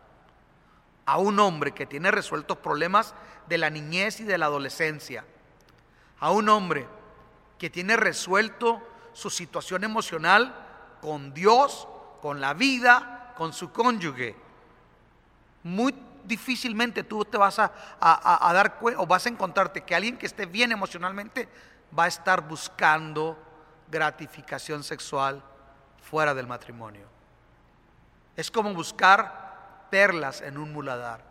a 1.06 1.20
un 1.20 1.40
hombre 1.40 1.72
que 1.72 1.86
tiene 1.86 2.12
resueltos 2.12 2.58
problemas 2.58 3.16
de 3.48 3.58
la 3.58 3.70
niñez 3.70 4.20
y 4.20 4.26
de 4.26 4.38
la 4.38 4.48
adolescencia, 4.48 5.24
a 6.20 6.32
un 6.32 6.50
hombre 6.50 6.86
que 7.58 7.70
tiene 7.70 7.96
resuelto 7.96 8.86
su 9.14 9.30
situación 9.30 9.86
emocional 9.86 10.54
con 11.00 11.34
Dios, 11.34 11.88
con 12.22 12.42
la 12.42 12.54
vida, 12.54 13.34
con 13.38 13.54
su 13.54 13.72
cónyuge. 13.72 14.36
Muy 15.64 15.96
difícilmente 16.26 17.06
tú 17.06 17.24
te 17.24 17.38
vas 17.38 17.58
a, 17.58 17.72
dar 18.02 18.80
cuenta 18.80 19.02
o 19.02 19.08
vas 19.08 19.26
a 19.28 19.30
encontrarte 19.30 19.86
que 19.86 19.96
alguien 19.96 20.18
que 20.18 20.26
esté 20.26 20.46
bien 20.46 20.74
emocionalmente 20.74 21.48
va 21.98 22.04
a 22.04 22.08
estar 22.08 22.46
buscando 22.46 23.42
gratificación 23.90 24.84
sexual 24.84 25.42
fuera 26.02 26.34
del 26.34 26.48
matrimonio. 26.48 27.17
Es 28.38 28.52
como 28.52 28.74
buscar 28.74 29.88
perlas 29.90 30.42
en 30.42 30.58
un 30.58 30.72
muladar. 30.72 31.22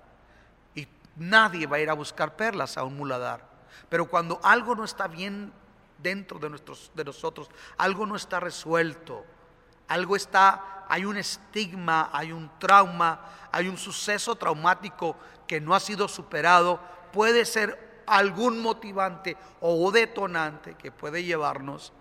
Y 0.74 0.86
nadie 1.16 1.66
va 1.66 1.76
a 1.76 1.80
ir 1.80 1.88
a 1.88 1.94
buscar 1.94 2.36
perlas 2.36 2.76
a 2.76 2.84
un 2.84 2.96
muladar. 2.96 3.46
Pero 3.88 4.06
cuando 4.06 4.40
algo 4.42 4.74
no 4.74 4.84
está 4.84 5.06
bien 5.06 5.52
dentro 5.98 6.38
de, 6.38 6.50
nuestros, 6.50 6.90
de 6.94 7.04
nosotros, 7.04 7.48
algo 7.78 8.06
no 8.06 8.16
está 8.16 8.40
resuelto, 8.40 9.24
algo 9.88 10.16
está, 10.16 10.84
hay 10.88 11.04
un 11.04 11.16
estigma, 11.16 12.10
hay 12.12 12.32
un 12.32 12.50
trauma, 12.58 13.20
hay 13.52 13.68
un 13.68 13.78
suceso 13.78 14.34
traumático 14.34 15.16
que 15.46 15.60
no 15.60 15.74
ha 15.74 15.80
sido 15.80 16.08
superado, 16.08 16.80
puede 17.12 17.44
ser 17.44 18.02
algún 18.06 18.60
motivante 18.60 19.36
o 19.60 19.90
detonante 19.90 20.74
que 20.74 20.92
puede 20.92 21.24
llevarnos 21.24 21.92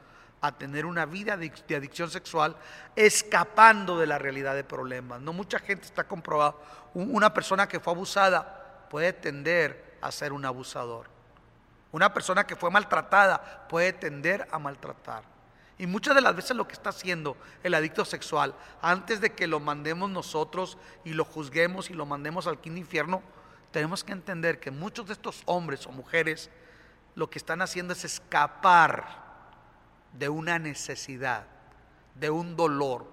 a 0.46 0.58
tener 0.58 0.86
una 0.86 1.06
vida 1.06 1.38
de 1.38 1.76
adicción 1.76 2.12
sexual 2.12 2.56
escapando 2.96 4.00
de 4.00 4.08
la 4.08 4.20
realidad 4.20 4.54
de 4.54 4.64
problemas. 4.64 5.22
No 5.22 5.34
mucha 5.34 5.60
gente 5.60 5.86
está 5.86 6.04
comprobado. 6.04 6.62
Una 6.94 7.34
persona 7.34 7.68
que 7.68 7.80
fue 7.80 7.94
abusada 7.94 8.88
puede 8.90 9.12
tender 9.14 9.98
a 10.02 10.12
ser 10.12 10.34
un 10.34 10.46
abusador. 10.46 11.08
Una 11.92 12.14
persona 12.14 12.46
que 12.46 12.56
fue 12.56 12.70
maltratada 12.70 13.68
puede 13.68 13.94
tender 13.94 14.48
a 14.52 14.60
maltratar. 14.60 15.24
Y 15.78 15.88
muchas 15.88 16.16
de 16.16 16.22
las 16.22 16.36
veces 16.36 16.56
lo 16.56 16.68
que 16.68 16.74
está 16.74 16.92
haciendo 16.92 17.36
el 17.64 17.74
adicto 17.74 18.06
sexual, 18.06 18.54
antes 18.82 19.20
de 19.20 19.34
que 19.34 19.48
lo 19.48 19.60
mandemos 19.60 20.10
nosotros 20.10 20.78
y 21.04 21.14
lo 21.14 21.26
juzguemos 21.26 21.90
y 21.90 21.94
lo 21.94 22.06
mandemos 22.06 22.48
al 22.48 22.62
quinto 22.62 22.80
infierno, 22.80 23.22
tenemos 23.72 24.04
que 24.04 24.14
entender 24.14 24.60
que 24.60 24.72
muchos 24.72 25.08
de 25.08 25.14
estos 25.14 25.42
hombres 25.46 25.86
o 25.88 25.92
mujeres 25.92 26.50
lo 27.16 27.30
que 27.30 27.40
están 27.40 27.62
haciendo 27.62 27.94
es 27.94 28.06
escapar 28.06 29.25
de 30.18 30.30
una 30.30 30.60
necesidad, 30.60 31.46
de 32.16 32.30
un 32.30 32.56
dolor 32.56 33.06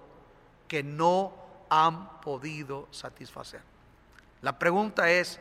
que 0.67 0.83
no 0.83 1.33
han 1.69 2.21
podido 2.21 2.87
satisfacer. 2.91 3.61
La 4.41 4.57
pregunta 4.57 5.09
es, 5.09 5.39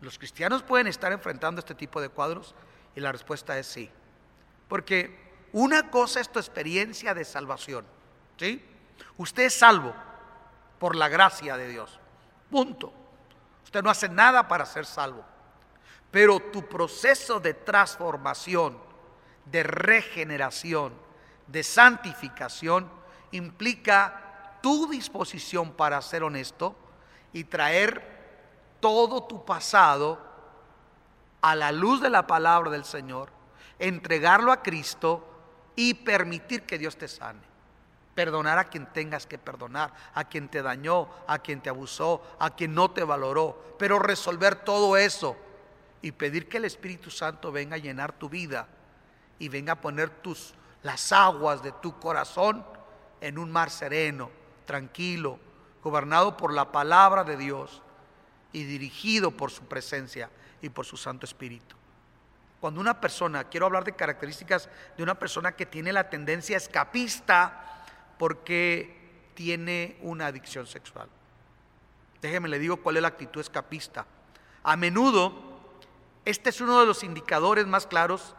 ¿los 0.00 0.18
cristianos 0.18 0.62
pueden 0.62 0.86
estar 0.86 1.12
enfrentando 1.12 1.60
este 1.60 1.74
tipo 1.74 2.00
de 2.00 2.08
cuadros? 2.08 2.54
Y 2.94 3.00
la 3.00 3.12
respuesta 3.12 3.58
es 3.58 3.66
sí. 3.66 3.90
Porque 4.68 5.26
una 5.52 5.90
cosa 5.90 6.20
es 6.20 6.30
tu 6.30 6.38
experiencia 6.38 7.14
de 7.14 7.24
salvación. 7.24 7.84
¿Sí? 8.36 8.62
Usted 9.16 9.44
es 9.44 9.54
salvo 9.54 9.94
por 10.78 10.96
la 10.96 11.08
gracia 11.08 11.56
de 11.56 11.68
Dios. 11.68 11.98
Punto. 12.50 12.92
Usted 13.64 13.82
no 13.82 13.90
hace 13.90 14.08
nada 14.08 14.46
para 14.48 14.66
ser 14.66 14.84
salvo. 14.84 15.24
Pero 16.10 16.40
tu 16.40 16.68
proceso 16.68 17.40
de 17.40 17.54
transformación, 17.54 18.78
de 19.46 19.62
regeneración, 19.62 20.92
de 21.46 21.62
santificación, 21.62 22.90
implica 23.30 24.58
tu 24.60 24.88
disposición 24.88 25.72
para 25.72 26.02
ser 26.02 26.22
honesto 26.22 26.76
y 27.32 27.44
traer 27.44 28.16
todo 28.80 29.24
tu 29.24 29.44
pasado 29.44 30.20
a 31.40 31.54
la 31.54 31.72
luz 31.72 32.00
de 32.00 32.10
la 32.10 32.26
palabra 32.26 32.70
del 32.70 32.84
Señor, 32.84 33.30
entregarlo 33.78 34.50
a 34.50 34.62
Cristo 34.62 35.24
y 35.76 35.94
permitir 35.94 36.62
que 36.62 36.78
Dios 36.78 36.96
te 36.96 37.08
sane. 37.08 37.46
Perdonar 38.14 38.58
a 38.58 38.64
quien 38.64 38.86
tengas 38.86 39.26
que 39.26 39.38
perdonar, 39.38 39.92
a 40.14 40.24
quien 40.24 40.48
te 40.48 40.62
dañó, 40.62 41.08
a 41.26 41.38
quien 41.38 41.60
te 41.60 41.68
abusó, 41.68 42.22
a 42.38 42.50
quien 42.56 42.74
no 42.74 42.90
te 42.90 43.04
valoró, 43.04 43.76
pero 43.78 43.98
resolver 43.98 44.56
todo 44.56 44.96
eso 44.96 45.36
y 46.00 46.12
pedir 46.12 46.48
que 46.48 46.56
el 46.56 46.64
Espíritu 46.64 47.10
Santo 47.10 47.52
venga 47.52 47.76
a 47.76 47.78
llenar 47.78 48.12
tu 48.12 48.30
vida 48.30 48.68
y 49.38 49.48
venga 49.48 49.74
a 49.74 49.80
poner 49.80 50.10
tus 50.10 50.54
las 50.82 51.12
aguas 51.12 51.62
de 51.62 51.72
tu 51.72 51.98
corazón 51.98 52.64
en 53.20 53.38
un 53.38 53.50
mar 53.50 53.70
sereno, 53.70 54.30
tranquilo, 54.66 55.38
gobernado 55.82 56.36
por 56.36 56.52
la 56.52 56.70
palabra 56.70 57.24
de 57.24 57.36
Dios 57.36 57.82
y 58.52 58.64
dirigido 58.64 59.30
por 59.30 59.50
su 59.50 59.64
presencia 59.64 60.30
y 60.62 60.68
por 60.68 60.86
su 60.86 60.96
Santo 60.96 61.26
Espíritu. 61.26 61.76
Cuando 62.60 62.80
una 62.80 63.00
persona, 63.00 63.44
quiero 63.44 63.66
hablar 63.66 63.84
de 63.84 63.94
características 63.94 64.68
de 64.96 65.02
una 65.02 65.16
persona 65.16 65.52
que 65.52 65.66
tiene 65.66 65.92
la 65.92 66.08
tendencia 66.08 66.56
escapista 66.56 67.84
porque 68.18 69.30
tiene 69.34 69.98
una 70.00 70.26
adicción 70.26 70.66
sexual. 70.66 71.08
Déjeme 72.22 72.48
le 72.48 72.58
digo 72.58 72.78
cuál 72.78 72.96
es 72.96 73.02
la 73.02 73.08
actitud 73.08 73.40
escapista. 73.40 74.06
A 74.62 74.76
menudo, 74.76 75.32
este 76.24 76.50
es 76.50 76.60
uno 76.60 76.80
de 76.80 76.86
los 76.86 77.04
indicadores 77.04 77.66
más 77.66 77.86
claros 77.86 78.34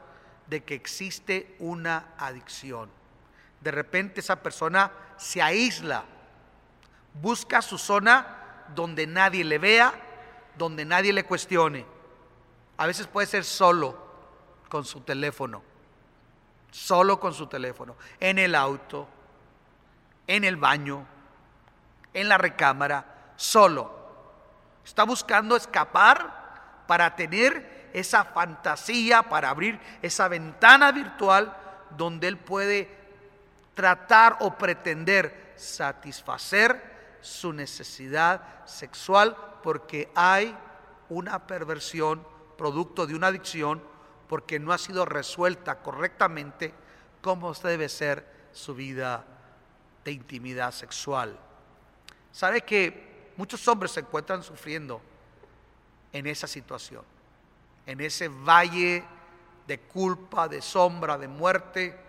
de 0.48 0.64
que 0.64 0.76
existe 0.76 1.56
una 1.60 2.14
adicción. 2.18 2.90
De 3.62 3.72
repente 3.72 4.22
esa 4.22 4.38
persona 4.38 4.92
se 5.18 5.42
aísla, 5.42 6.06
busca 7.22 7.62
su 7.62 7.78
zona 7.78 8.66
donde 8.76 9.08
nadie 9.08 9.44
le 9.44 9.58
vea, 9.58 9.94
donde 10.58 10.86
nadie 10.86 11.14
le 11.14 11.26
cuestione. 11.26 11.86
A 12.78 12.86
veces 12.86 13.08
puede 13.08 13.28
ser 13.28 13.44
solo 13.44 13.98
con 14.70 14.86
su 14.86 15.02
teléfono, 15.02 15.64
solo 16.72 17.20
con 17.20 17.34
su 17.34 17.48
teléfono, 17.48 17.96
en 18.20 18.40
el 18.40 18.56
auto, 18.56 19.08
en 20.28 20.44
el 20.44 20.58
baño, 20.58 21.06
en 22.14 22.30
la 22.30 22.38
recámara, 22.38 23.34
solo. 23.36 23.96
Está 24.86 25.04
buscando 25.04 25.56
escapar 25.56 26.84
para 26.88 27.16
tener 27.16 27.77
esa 28.00 28.26
fantasía, 28.26 29.24
para 29.24 29.50
abrir 29.50 29.80
esa 30.02 30.28
ventana 30.28 30.92
virtual 30.92 31.56
donde 31.98 32.28
él 32.28 32.38
puede 32.38 32.90
tratar 33.74 34.38
o 34.42 34.58
pretender 34.58 35.54
satisfacer 35.56 37.18
su 37.22 37.54
necesidad 37.54 38.66
sexual 38.66 39.36
porque 39.64 40.10
hay 40.16 40.56
una 41.10 41.46
perversión 41.46 42.26
producto 42.58 43.08
de 43.08 43.16
una 43.16 43.28
adicción 43.28 43.82
porque 44.28 44.60
no 44.60 44.74
ha 44.74 44.78
sido 44.78 45.06
resuelta 45.06 45.80
correctamente 45.80 46.74
cómo 47.22 47.54
debe 47.54 47.90
ser 47.90 48.26
su 48.52 48.76
vida 48.76 49.26
de 50.04 50.12
intimidad 50.12 50.72
sexual. 50.72 51.38
¿Sabe 52.32 52.62
que 52.62 53.32
muchos 53.38 53.68
hombres 53.68 53.92
se 53.92 54.02
encuentran 54.02 54.44
sufriendo 54.44 55.02
en 56.14 56.28
esa 56.28 56.48
situación? 56.48 57.04
En 57.88 58.00
ese 58.02 58.28
valle 58.28 59.04
de 59.66 59.80
culpa, 59.80 60.48
de 60.48 60.62
sombra, 60.62 61.18
de 61.18 61.28
muerte, 61.28 62.00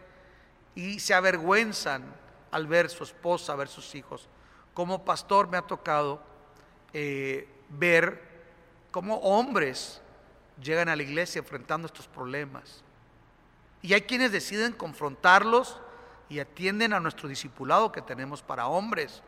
y 0.74 1.00
se 1.00 1.14
avergüenzan 1.14 2.04
al 2.50 2.66
ver 2.66 2.88
su 2.90 3.04
esposa, 3.04 3.56
ver 3.56 3.68
sus 3.68 3.94
hijos. 3.94 4.28
Como 4.74 5.04
pastor 5.04 5.48
me 5.48 5.56
ha 5.56 5.62
tocado 5.62 6.22
eh, 6.92 7.48
ver 7.70 8.22
cómo 8.90 9.16
hombres 9.16 10.00
llegan 10.62 10.88
a 10.88 10.96
la 10.96 11.02
iglesia 11.02 11.40
enfrentando 11.40 11.86
estos 11.86 12.06
problemas. 12.06 12.82
Y 13.82 13.94
hay 13.94 14.02
quienes 14.02 14.32
deciden 14.32 14.72
confrontarlos 14.72 15.80
y 16.28 16.40
atienden 16.40 16.92
a 16.92 17.00
nuestro 17.00 17.28
discipulado 17.28 17.92
que 17.92 18.02
tenemos 18.02 18.42
para 18.42 18.66
hombres 18.66 19.22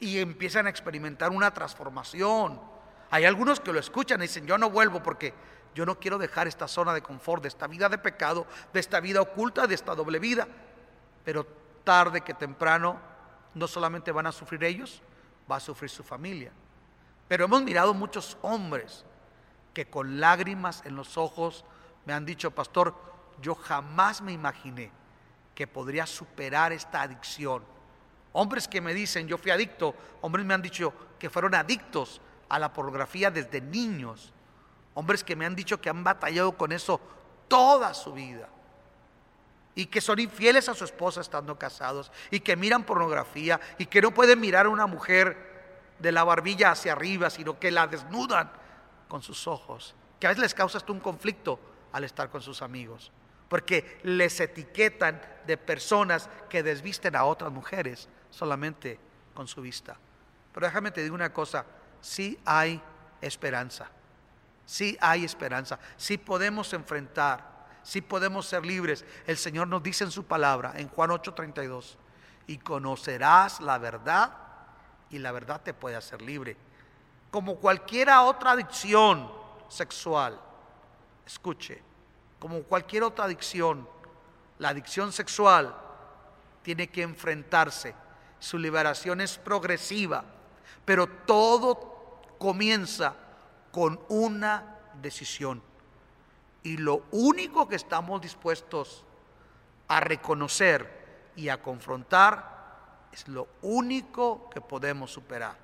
y 0.00 0.18
empiezan 0.18 0.66
a 0.66 0.70
experimentar 0.70 1.30
una 1.30 1.52
transformación. 1.52 2.60
Hay 3.10 3.24
algunos 3.24 3.60
que 3.60 3.72
lo 3.72 3.80
escuchan 3.80 4.20
y 4.20 4.22
dicen, 4.22 4.46
yo 4.46 4.58
no 4.58 4.70
vuelvo 4.70 5.02
porque 5.02 5.32
yo 5.74 5.86
no 5.86 5.98
quiero 5.98 6.18
dejar 6.18 6.48
esta 6.48 6.68
zona 6.68 6.92
de 6.94 7.02
confort, 7.02 7.42
de 7.42 7.48
esta 7.48 7.66
vida 7.66 7.88
de 7.88 7.98
pecado, 7.98 8.46
de 8.72 8.80
esta 8.80 9.00
vida 9.00 9.20
oculta, 9.20 9.66
de 9.66 9.74
esta 9.74 9.94
doble 9.94 10.18
vida. 10.18 10.46
Pero 11.24 11.46
tarde 11.84 12.20
que 12.20 12.34
temprano 12.34 12.98
no 13.54 13.66
solamente 13.66 14.12
van 14.12 14.26
a 14.26 14.32
sufrir 14.32 14.64
ellos, 14.64 15.02
va 15.50 15.56
a 15.56 15.60
sufrir 15.60 15.90
su 15.90 16.02
familia. 16.02 16.52
Pero 17.28 17.44
hemos 17.44 17.62
mirado 17.62 17.94
muchos 17.94 18.36
hombres 18.42 19.04
que 19.74 19.88
con 19.88 20.20
lágrimas 20.20 20.82
en 20.84 20.96
los 20.96 21.16
ojos 21.16 21.64
me 22.06 22.12
han 22.12 22.24
dicho, 22.24 22.50
pastor, 22.50 22.94
yo 23.40 23.54
jamás 23.54 24.20
me 24.20 24.32
imaginé 24.32 24.90
que 25.54 25.66
podría 25.66 26.06
superar 26.06 26.72
esta 26.72 27.02
adicción. 27.02 27.62
Hombres 28.32 28.68
que 28.68 28.80
me 28.80 28.94
dicen, 28.94 29.26
yo 29.26 29.38
fui 29.38 29.50
adicto, 29.50 29.94
hombres 30.20 30.46
me 30.46 30.54
han 30.54 30.62
dicho 30.62 30.92
que 31.18 31.30
fueron 31.30 31.54
adictos 31.54 32.20
a 32.48 32.58
la 32.58 32.72
pornografía 32.72 33.30
desde 33.30 33.60
niños. 33.60 34.32
Hombres 34.98 35.22
que 35.22 35.36
me 35.36 35.46
han 35.46 35.54
dicho 35.54 35.80
que 35.80 35.88
han 35.88 36.02
batallado 36.02 36.56
con 36.56 36.72
eso 36.72 37.00
toda 37.46 37.94
su 37.94 38.12
vida. 38.12 38.48
Y 39.74 39.86
que 39.86 40.00
son 40.00 40.18
infieles 40.18 40.68
a 40.68 40.74
su 40.74 40.84
esposa 40.84 41.20
estando 41.20 41.56
casados. 41.56 42.10
Y 42.30 42.40
que 42.40 42.56
miran 42.56 42.82
pornografía. 42.82 43.60
Y 43.78 43.86
que 43.86 44.02
no 44.02 44.12
pueden 44.12 44.40
mirar 44.40 44.66
a 44.66 44.70
una 44.70 44.86
mujer 44.86 45.94
de 45.98 46.12
la 46.12 46.24
barbilla 46.24 46.72
hacia 46.72 46.92
arriba, 46.92 47.30
sino 47.30 47.58
que 47.58 47.70
la 47.70 47.86
desnudan 47.86 48.50
con 49.08 49.22
sus 49.22 49.46
ojos, 49.46 49.94
que 50.20 50.26
a 50.26 50.30
veces 50.30 50.42
les 50.42 50.54
causa 50.54 50.78
un 50.88 51.00
conflicto 51.00 51.58
al 51.92 52.04
estar 52.04 52.28
con 52.30 52.42
sus 52.42 52.62
amigos, 52.62 53.10
porque 53.48 53.98
les 54.02 54.38
etiquetan 54.40 55.20
de 55.46 55.56
personas 55.56 56.28
que 56.48 56.62
desvisten 56.62 57.16
a 57.16 57.24
otras 57.24 57.50
mujeres 57.50 58.08
solamente 58.30 58.98
con 59.34 59.48
su 59.48 59.62
vista. 59.62 59.96
Pero 60.52 60.66
déjame 60.66 60.90
te 60.90 61.02
digo 61.02 61.14
una 61.14 61.32
cosa, 61.32 61.64
sí 62.00 62.38
hay 62.44 62.80
esperanza, 63.20 63.90
sí 64.68 64.98
hay 65.00 65.24
esperanza, 65.24 65.78
sí 65.96 66.18
podemos 66.18 66.72
enfrentar, 66.74 67.66
sí 67.82 68.02
podemos 68.02 68.46
ser 68.46 68.66
libres. 68.66 69.04
El 69.26 69.38
Señor 69.38 69.66
nos 69.68 69.82
dice 69.82 70.04
en 70.04 70.10
su 70.10 70.26
palabra, 70.26 70.74
en 70.76 70.88
Juan 70.88 71.10
8:32, 71.10 71.96
y 72.46 72.58
conocerás 72.58 73.60
la 73.60 73.78
verdad 73.78 74.32
y 75.10 75.18
la 75.18 75.32
verdad 75.32 75.62
te 75.62 75.72
puede 75.72 75.96
hacer 75.96 76.20
libre 76.20 76.56
como 77.30 77.56
cualquier 77.56 78.10
otra 78.10 78.52
adicción 78.52 79.30
sexual, 79.68 80.40
escuche, 81.26 81.82
como 82.38 82.62
cualquier 82.62 83.02
otra 83.02 83.26
adicción, 83.26 83.88
la 84.58 84.70
adicción 84.70 85.12
sexual 85.12 85.74
tiene 86.62 86.88
que 86.88 87.02
enfrentarse. 87.02 87.94
Su 88.38 88.58
liberación 88.58 89.20
es 89.20 89.36
progresiva, 89.36 90.24
pero 90.84 91.06
todo 91.06 92.22
comienza 92.38 93.14
con 93.78 94.00
una 94.08 94.76
decisión. 95.00 95.62
Y 96.64 96.78
lo 96.78 97.04
único 97.12 97.68
que 97.68 97.76
estamos 97.76 98.20
dispuestos 98.20 99.04
a 99.86 100.00
reconocer 100.00 101.30
y 101.36 101.48
a 101.48 101.62
confrontar 101.62 103.06
es 103.12 103.28
lo 103.28 103.46
único 103.62 104.50
que 104.50 104.60
podemos 104.60 105.12
superar. 105.12 105.56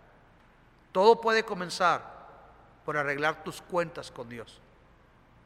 Todo 0.93 1.21
puede 1.21 1.45
comenzar 1.45 2.29
por 2.85 2.97
arreglar 2.97 3.43
tus 3.43 3.61
cuentas 3.61 4.13
con 4.13 4.29
Dios. 4.29 4.61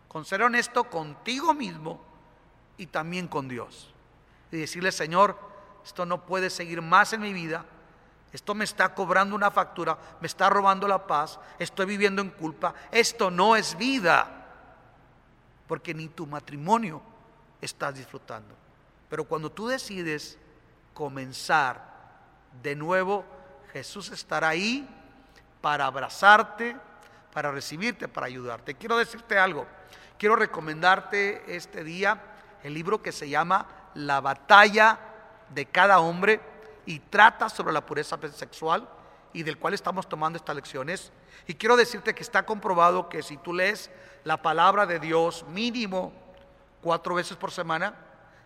Con 0.07 0.27
ser 0.27 0.43
honesto 0.43 0.85
contigo 0.85 1.55
mismo 1.55 1.99
y 2.77 2.89
también 2.89 3.29
con 3.29 3.49
Dios. 3.49 3.95
Y 4.53 4.59
decirle, 4.59 4.93
Señor, 4.93 5.39
esto 5.83 6.05
no 6.05 6.27
puede 6.27 6.51
seguir 6.51 6.83
más 6.83 7.15
en 7.15 7.23
mi 7.23 7.33
vida. 7.33 7.65
Esto 8.33 8.55
me 8.55 8.65
está 8.65 8.95
cobrando 8.95 9.35
una 9.35 9.51
factura, 9.51 9.97
me 10.21 10.27
está 10.27 10.51
robando 10.51 10.87
la 10.87 11.07
paz, 11.07 11.39
estoy 11.59 11.87
viviendo 11.87 12.21
en 12.21 12.31
culpa. 12.31 12.75
Esto 12.91 13.31
no 13.31 13.57
es 13.57 13.77
vida, 13.77 14.29
porque 15.67 15.95
ni 15.95 16.09
tu 16.09 16.27
matrimonio 16.27 17.01
estás 17.61 17.95
disfrutando. 17.95 18.55
Pero 19.09 19.25
cuando 19.25 19.51
tú 19.51 19.69
decides 19.69 20.39
comenzar 20.93 21.89
de 22.63 22.77
nuevo, 22.77 23.25
Jesús 23.73 24.11
estará 24.11 24.49
ahí 24.49 24.87
para 25.61 25.87
abrazarte, 25.87 26.77
para 27.33 27.51
recibirte, 27.51 28.09
para 28.09 28.27
ayudarte. 28.27 28.75
Quiero 28.75 28.99
decirte 28.99 29.39
algo, 29.39 29.67
quiero 30.19 30.37
recomendarte 30.37 31.57
este 31.57 31.85
día 31.85 32.21
el 32.63 32.75
libro 32.75 33.01
que 33.01 33.13
se 33.13 33.29
llama 33.29 33.67
la 33.95 34.21
batalla 34.21 34.99
de 35.51 35.67
cada 35.67 36.01
hombre 36.01 36.41
y 36.89 37.01
trata 37.01 37.51
sobre 37.51 37.75
la 37.75 37.85
pureza 37.85 38.19
sexual 38.35 38.89
y 39.35 39.43
del 39.43 39.59
cual 39.59 39.75
estamos 39.75 40.09
tomando 40.09 40.39
estas 40.39 40.57
lecciones. 40.57 41.13
Y 41.47 41.53
quiero 41.53 41.77
decirte 41.77 42.15
que 42.15 42.23
está 42.23 42.47
comprobado 42.47 43.11
que 43.11 43.23
si 43.23 43.37
tú 43.37 43.53
lees 43.53 43.91
la 44.25 44.41
palabra 44.41 44.87
de 44.87 44.99
Dios 44.99 45.45
mínimo 45.51 46.15
cuatro 46.81 47.15
veces 47.15 47.37
por 47.37 47.51
semana, 47.51 47.95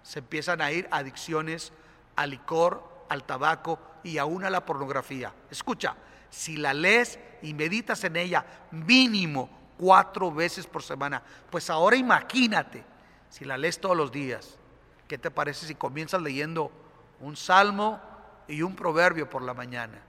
se 0.03 0.18
empiezan 0.18 0.61
a 0.61 0.72
ir 0.72 0.88
adicciones 0.90 1.72
al 2.16 2.30
licor, 2.30 2.82
al 3.09 3.22
tabaco 3.22 3.78
y 4.03 4.18
aún 4.18 4.43
a 4.43 4.51
la 4.51 4.66
pornografía. 4.66 5.32
Escucha, 5.49 5.95
si 6.28 6.57
la 6.57 6.74
lees 6.74 7.20
y 7.43 7.55
meditas 7.55 8.03
en 8.03 8.16
ella 8.16 8.45
mínimo 8.72 9.49
cuatro 9.78 10.32
veces 10.32 10.66
por 10.66 10.82
semana, 10.82 11.22
pues 11.49 11.70
ahora 11.70 11.95
imagínate 11.95 12.82
si 13.28 13.45
la 13.45 13.57
lees 13.57 13.80
todos 13.80 13.97
los 13.97 14.11
días. 14.11 14.59
¿Qué 15.07 15.16
te 15.16 15.30
parece 15.30 15.64
si 15.64 15.76
comienzas 15.76 16.20
leyendo 16.20 16.72
un 17.20 17.36
salmo 17.36 18.11
y 18.49 18.62
un 18.62 18.76
proverbio 18.76 19.28
por 19.28 19.43
la 19.43 19.55
mañana? 19.55 20.01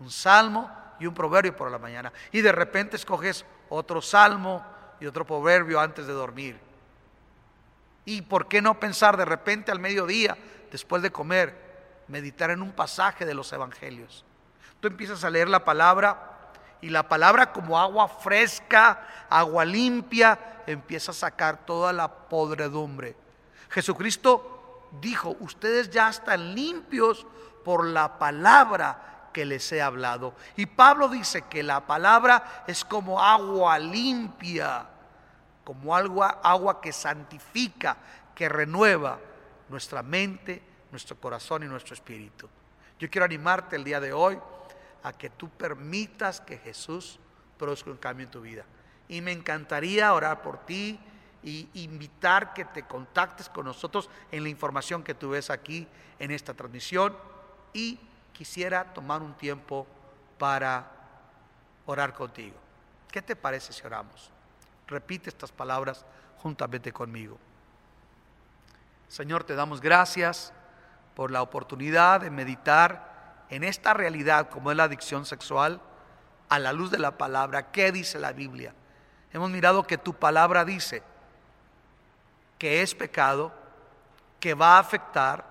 Un 0.00 0.10
salmo 0.10 0.70
y 0.98 1.06
un 1.06 1.14
proverbio 1.14 1.56
por 1.56 1.70
la 1.70 1.78
mañana. 1.78 2.12
Y 2.32 2.40
de 2.40 2.52
repente 2.52 2.96
escoges 2.96 3.44
otro 3.68 4.00
salmo 4.02 4.64
y 5.00 5.06
otro 5.06 5.24
proverbio 5.26 5.80
antes 5.80 6.06
de 6.06 6.12
dormir. 6.12 6.58
¿Y 8.04 8.22
por 8.22 8.46
qué 8.46 8.62
no 8.62 8.78
pensar 8.78 9.16
de 9.16 9.24
repente 9.24 9.72
al 9.72 9.80
mediodía, 9.80 10.36
después 10.70 11.02
de 11.02 11.10
comer, 11.10 11.54
meditar 12.08 12.50
en 12.50 12.62
un 12.62 12.72
pasaje 12.72 13.26
de 13.26 13.34
los 13.34 13.52
evangelios? 13.52 14.24
Tú 14.80 14.88
empiezas 14.88 15.24
a 15.24 15.30
leer 15.30 15.48
la 15.48 15.64
palabra 15.64 16.52
y 16.80 16.90
la 16.90 17.08
palabra 17.08 17.52
como 17.52 17.78
agua 17.78 18.06
fresca, 18.06 19.26
agua 19.28 19.64
limpia, 19.64 20.38
empieza 20.66 21.10
a 21.10 21.14
sacar 21.14 21.64
toda 21.64 21.92
la 21.92 22.08
podredumbre. 22.08 23.16
Jesucristo 23.70 24.55
dijo, 25.00 25.36
ustedes 25.40 25.90
ya 25.90 26.08
están 26.08 26.54
limpios 26.54 27.26
por 27.64 27.86
la 27.86 28.18
palabra 28.18 29.30
que 29.32 29.44
les 29.44 29.70
he 29.72 29.82
hablado. 29.82 30.34
Y 30.56 30.66
Pablo 30.66 31.08
dice 31.08 31.42
que 31.42 31.62
la 31.62 31.86
palabra 31.86 32.64
es 32.66 32.84
como 32.84 33.20
agua 33.20 33.78
limpia, 33.78 34.86
como 35.64 35.94
agua, 35.94 36.40
agua 36.42 36.80
que 36.80 36.92
santifica, 36.92 37.96
que 38.34 38.48
renueva 38.48 39.18
nuestra 39.68 40.02
mente, 40.02 40.62
nuestro 40.90 41.16
corazón 41.16 41.64
y 41.64 41.66
nuestro 41.66 41.94
espíritu. 41.94 42.48
Yo 42.98 43.10
quiero 43.10 43.24
animarte 43.24 43.76
el 43.76 43.84
día 43.84 44.00
de 44.00 44.12
hoy 44.12 44.38
a 45.02 45.12
que 45.12 45.30
tú 45.30 45.50
permitas 45.50 46.40
que 46.40 46.58
Jesús 46.58 47.18
produzca 47.58 47.90
un 47.90 47.96
cambio 47.96 48.24
en 48.24 48.30
tu 48.30 48.40
vida. 48.40 48.64
Y 49.08 49.20
me 49.20 49.32
encantaría 49.32 50.12
orar 50.12 50.42
por 50.42 50.64
ti 50.64 50.98
y 51.46 51.68
invitar 51.74 52.52
que 52.54 52.64
te 52.64 52.82
contactes 52.82 53.48
con 53.48 53.66
nosotros 53.66 54.10
en 54.32 54.42
la 54.42 54.48
información 54.48 55.04
que 55.04 55.14
tú 55.14 55.30
ves 55.30 55.48
aquí 55.48 55.86
en 56.18 56.32
esta 56.32 56.54
transmisión. 56.54 57.16
Y 57.72 58.00
quisiera 58.32 58.92
tomar 58.92 59.22
un 59.22 59.32
tiempo 59.34 59.86
para 60.38 60.90
orar 61.86 62.14
contigo. 62.14 62.56
¿Qué 63.12 63.22
te 63.22 63.36
parece 63.36 63.72
si 63.72 63.86
oramos? 63.86 64.32
Repite 64.88 65.30
estas 65.30 65.52
palabras 65.52 66.04
juntamente 66.38 66.92
conmigo. 66.92 67.38
Señor, 69.06 69.44
te 69.44 69.54
damos 69.54 69.80
gracias 69.80 70.52
por 71.14 71.30
la 71.30 71.42
oportunidad 71.42 72.22
de 72.22 72.30
meditar 72.30 73.44
en 73.50 73.62
esta 73.62 73.94
realidad 73.94 74.50
como 74.50 74.72
es 74.72 74.76
la 74.76 74.84
adicción 74.84 75.24
sexual, 75.24 75.80
a 76.48 76.58
la 76.58 76.72
luz 76.72 76.90
de 76.90 76.98
la 76.98 77.16
palabra, 77.16 77.70
¿qué 77.70 77.92
dice 77.92 78.18
la 78.18 78.32
Biblia? 78.32 78.74
Hemos 79.32 79.50
mirado 79.50 79.86
que 79.86 79.96
tu 79.96 80.14
palabra 80.14 80.64
dice 80.64 81.04
que 82.58 82.82
es 82.82 82.94
pecado, 82.94 83.52
que 84.40 84.54
va 84.54 84.76
a 84.76 84.80
afectar, 84.80 85.44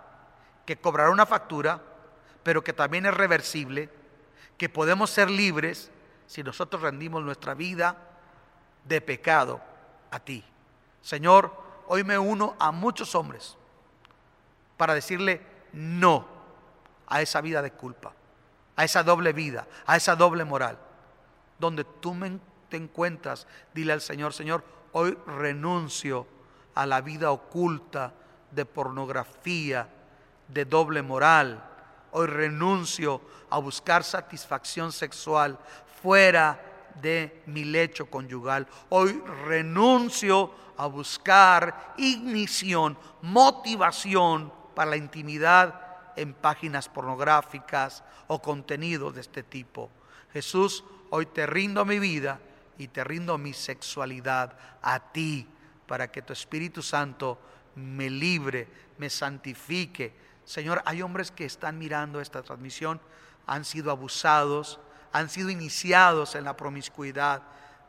que 0.66 0.78
cobrará 0.78 1.12
una 1.12 1.26
factura, 1.26 1.82
pero 2.44 2.64
que 2.64 2.74
también 2.74 3.06
es 3.06 3.14
reversible, 3.14 3.90
que 4.58 4.70
podemos 4.70 5.10
ser 5.10 5.30
libres 5.30 5.92
si 6.28 6.44
nosotros 6.44 6.82
rendimos 6.82 7.24
nuestra 7.24 7.54
vida 7.54 7.98
de 8.84 9.02
pecado 9.02 9.62
a 10.12 10.20
ti. 10.20 10.44
Señor, 11.02 11.56
hoy 11.88 12.04
me 12.04 12.18
uno 12.18 12.56
a 12.60 12.72
muchos 12.72 13.14
hombres 13.16 13.58
para 14.78 14.94
decirle 14.94 15.42
no 15.74 16.28
a 17.08 17.22
esa 17.22 17.42
vida 17.42 17.62
de 17.62 17.72
culpa, 17.72 18.14
a 18.76 18.84
esa 18.84 19.04
doble 19.04 19.34
vida, 19.34 19.68
a 19.86 19.98
esa 19.98 20.16
doble 20.16 20.46
moral. 20.46 20.80
Donde 21.60 21.84
tú 21.84 22.16
te 22.70 22.78
encuentras, 22.78 23.48
dile 23.74 23.94
al 23.94 24.02
Señor, 24.02 24.34
Señor, 24.34 24.64
hoy 24.92 25.18
renuncio 25.28 26.28
a 26.76 26.86
la 26.86 27.02
vida 27.02 27.32
oculta 27.32 28.14
de 28.52 28.66
pornografía, 28.66 29.88
de 30.48 30.66
doble 30.66 31.02
moral. 31.02 31.64
Hoy 32.12 32.28
renuncio 32.28 33.22
a 33.50 33.58
buscar 33.58 34.04
satisfacción 34.04 34.92
sexual 34.92 35.58
fuera 36.02 36.62
de 37.02 37.44
mi 37.48 37.64
lecho 37.64 38.10
conyugal. 38.10 38.68
Hoy 38.90 39.22
renuncio 39.48 40.52
a 40.78 40.88
buscar 40.88 41.94
ignición, 41.98 42.98
motivación 43.22 44.52
para 44.76 44.92
la 44.92 44.98
intimidad 44.98 45.82
en 46.16 46.34
páginas 46.34 46.88
pornográficas 46.88 48.04
o 48.28 48.42
contenido 48.42 49.12
de 49.12 49.22
este 49.22 49.44
tipo. 49.44 49.90
Jesús, 50.32 50.84
hoy 51.10 51.26
te 51.26 51.46
rindo 51.46 51.86
mi 51.86 52.00
vida 52.00 52.40
y 52.78 52.88
te 52.90 53.04
rindo 53.04 53.38
mi 53.38 53.54
sexualidad 53.54 54.58
a 54.82 55.00
ti 55.12 55.48
para 55.88 56.12
que 56.12 56.22
tu 56.22 56.34
Espíritu 56.34 56.82
Santo 56.82 57.40
me 57.76 58.10
libre, 58.10 58.68
me 58.98 59.10
santifique. 59.10 60.14
Señor, 60.44 60.82
hay 60.86 61.02
hombres 61.02 61.32
que 61.32 61.46
están 61.46 61.78
mirando 61.78 62.22
esta 62.22 62.42
transmisión, 62.42 63.02
han 63.48 63.66
sido 63.66 63.92
abusados, 63.92 64.80
han 65.12 65.30
sido 65.30 65.50
iniciados 65.50 66.36
en 66.36 66.44
la 66.44 66.58
promiscuidad 66.58 67.44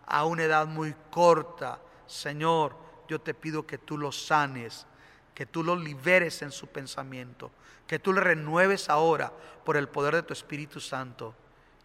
a 0.07 0.25
una 0.25 0.45
edad 0.45 0.67
muy 0.67 0.95
corta. 1.11 1.81
Señor, 2.07 2.77
yo 3.09 3.21
te 3.21 3.35
pido 3.35 3.67
que 3.67 3.79
tú 3.79 3.99
los 3.99 4.27
sanes, 4.27 4.87
que 5.35 5.47
tú 5.47 5.63
los 5.63 5.81
liberes 5.83 6.43
en 6.43 6.51
su 6.51 6.67
pensamiento, 6.67 7.51
que 7.87 7.99
tú 7.99 8.13
le 8.13 8.21
renueves 8.21 8.89
ahora 8.89 9.33
por 9.65 9.77
el 9.77 9.89
poder 9.89 10.15
de 10.15 10.23
tu 10.23 10.33
Espíritu 10.33 10.81
Santo 10.81 11.35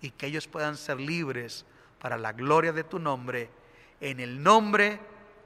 y 0.02 0.12
que 0.12 0.28
ellos 0.28 0.48
puedan 0.48 0.78
ser 0.78 1.00
libres 1.00 1.66
para 2.00 2.18
la 2.18 2.34
gloria 2.34 2.74
de 2.74 2.84
tu 2.84 2.98
nombre, 2.98 3.50
en 4.00 4.20
el 4.20 4.42
nombre 4.42 5.00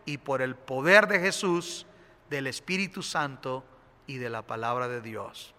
y 0.06 0.18
por 0.18 0.42
el 0.42 0.56
poder 0.56 1.08
de 1.08 1.20
Jesús, 1.20 1.86
del 2.30 2.48
Espíritu 2.48 3.04
Santo 3.04 3.64
y 4.08 4.18
de 4.18 4.30
la 4.30 4.44
palabra 4.44 4.88
de 4.88 5.02
Dios. 5.02 5.54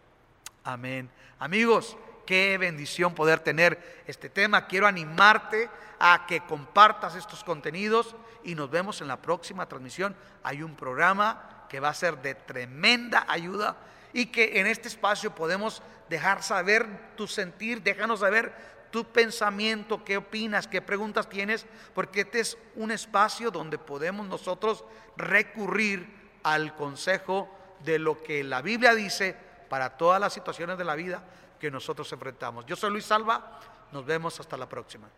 Amén. 0.64 1.10
Amigos, 1.38 1.96
qué 2.26 2.58
bendición 2.58 3.14
poder 3.14 3.40
tener 3.40 4.02
este 4.06 4.28
tema. 4.28 4.66
Quiero 4.66 4.86
animarte 4.86 5.70
a 5.98 6.26
que 6.26 6.40
compartas 6.40 7.14
estos 7.14 7.44
contenidos 7.44 8.16
y 8.44 8.54
nos 8.54 8.70
vemos 8.70 9.00
en 9.00 9.08
la 9.08 9.20
próxima 9.20 9.66
transmisión. 9.68 10.16
Hay 10.42 10.62
un 10.62 10.76
programa 10.76 11.66
que 11.68 11.80
va 11.80 11.88
a 11.88 11.94
ser 11.94 12.20
de 12.22 12.34
tremenda 12.34 13.24
ayuda 13.28 13.76
y 14.12 14.26
que 14.26 14.60
en 14.60 14.66
este 14.66 14.88
espacio 14.88 15.34
podemos 15.34 15.82
dejar 16.08 16.42
saber 16.42 17.14
tu 17.16 17.26
sentir, 17.26 17.82
déjanos 17.82 18.20
saber 18.20 18.75
tu 18.90 19.04
pensamiento, 19.04 20.04
qué 20.04 20.16
opinas, 20.16 20.66
qué 20.66 20.82
preguntas 20.82 21.28
tienes, 21.28 21.66
porque 21.94 22.22
este 22.22 22.40
es 22.40 22.58
un 22.74 22.90
espacio 22.90 23.50
donde 23.50 23.78
podemos 23.78 24.26
nosotros 24.26 24.84
recurrir 25.16 26.06
al 26.42 26.74
consejo 26.74 27.48
de 27.84 27.98
lo 27.98 28.22
que 28.22 28.44
la 28.44 28.62
Biblia 28.62 28.94
dice 28.94 29.36
para 29.68 29.96
todas 29.96 30.20
las 30.20 30.32
situaciones 30.32 30.78
de 30.78 30.84
la 30.84 30.94
vida 30.94 31.22
que 31.58 31.70
nosotros 31.70 32.10
enfrentamos. 32.12 32.66
Yo 32.66 32.76
soy 32.76 32.90
Luis 32.90 33.04
Salva, 33.04 33.60
nos 33.92 34.04
vemos 34.04 34.38
hasta 34.40 34.56
la 34.56 34.68
próxima. 34.68 35.08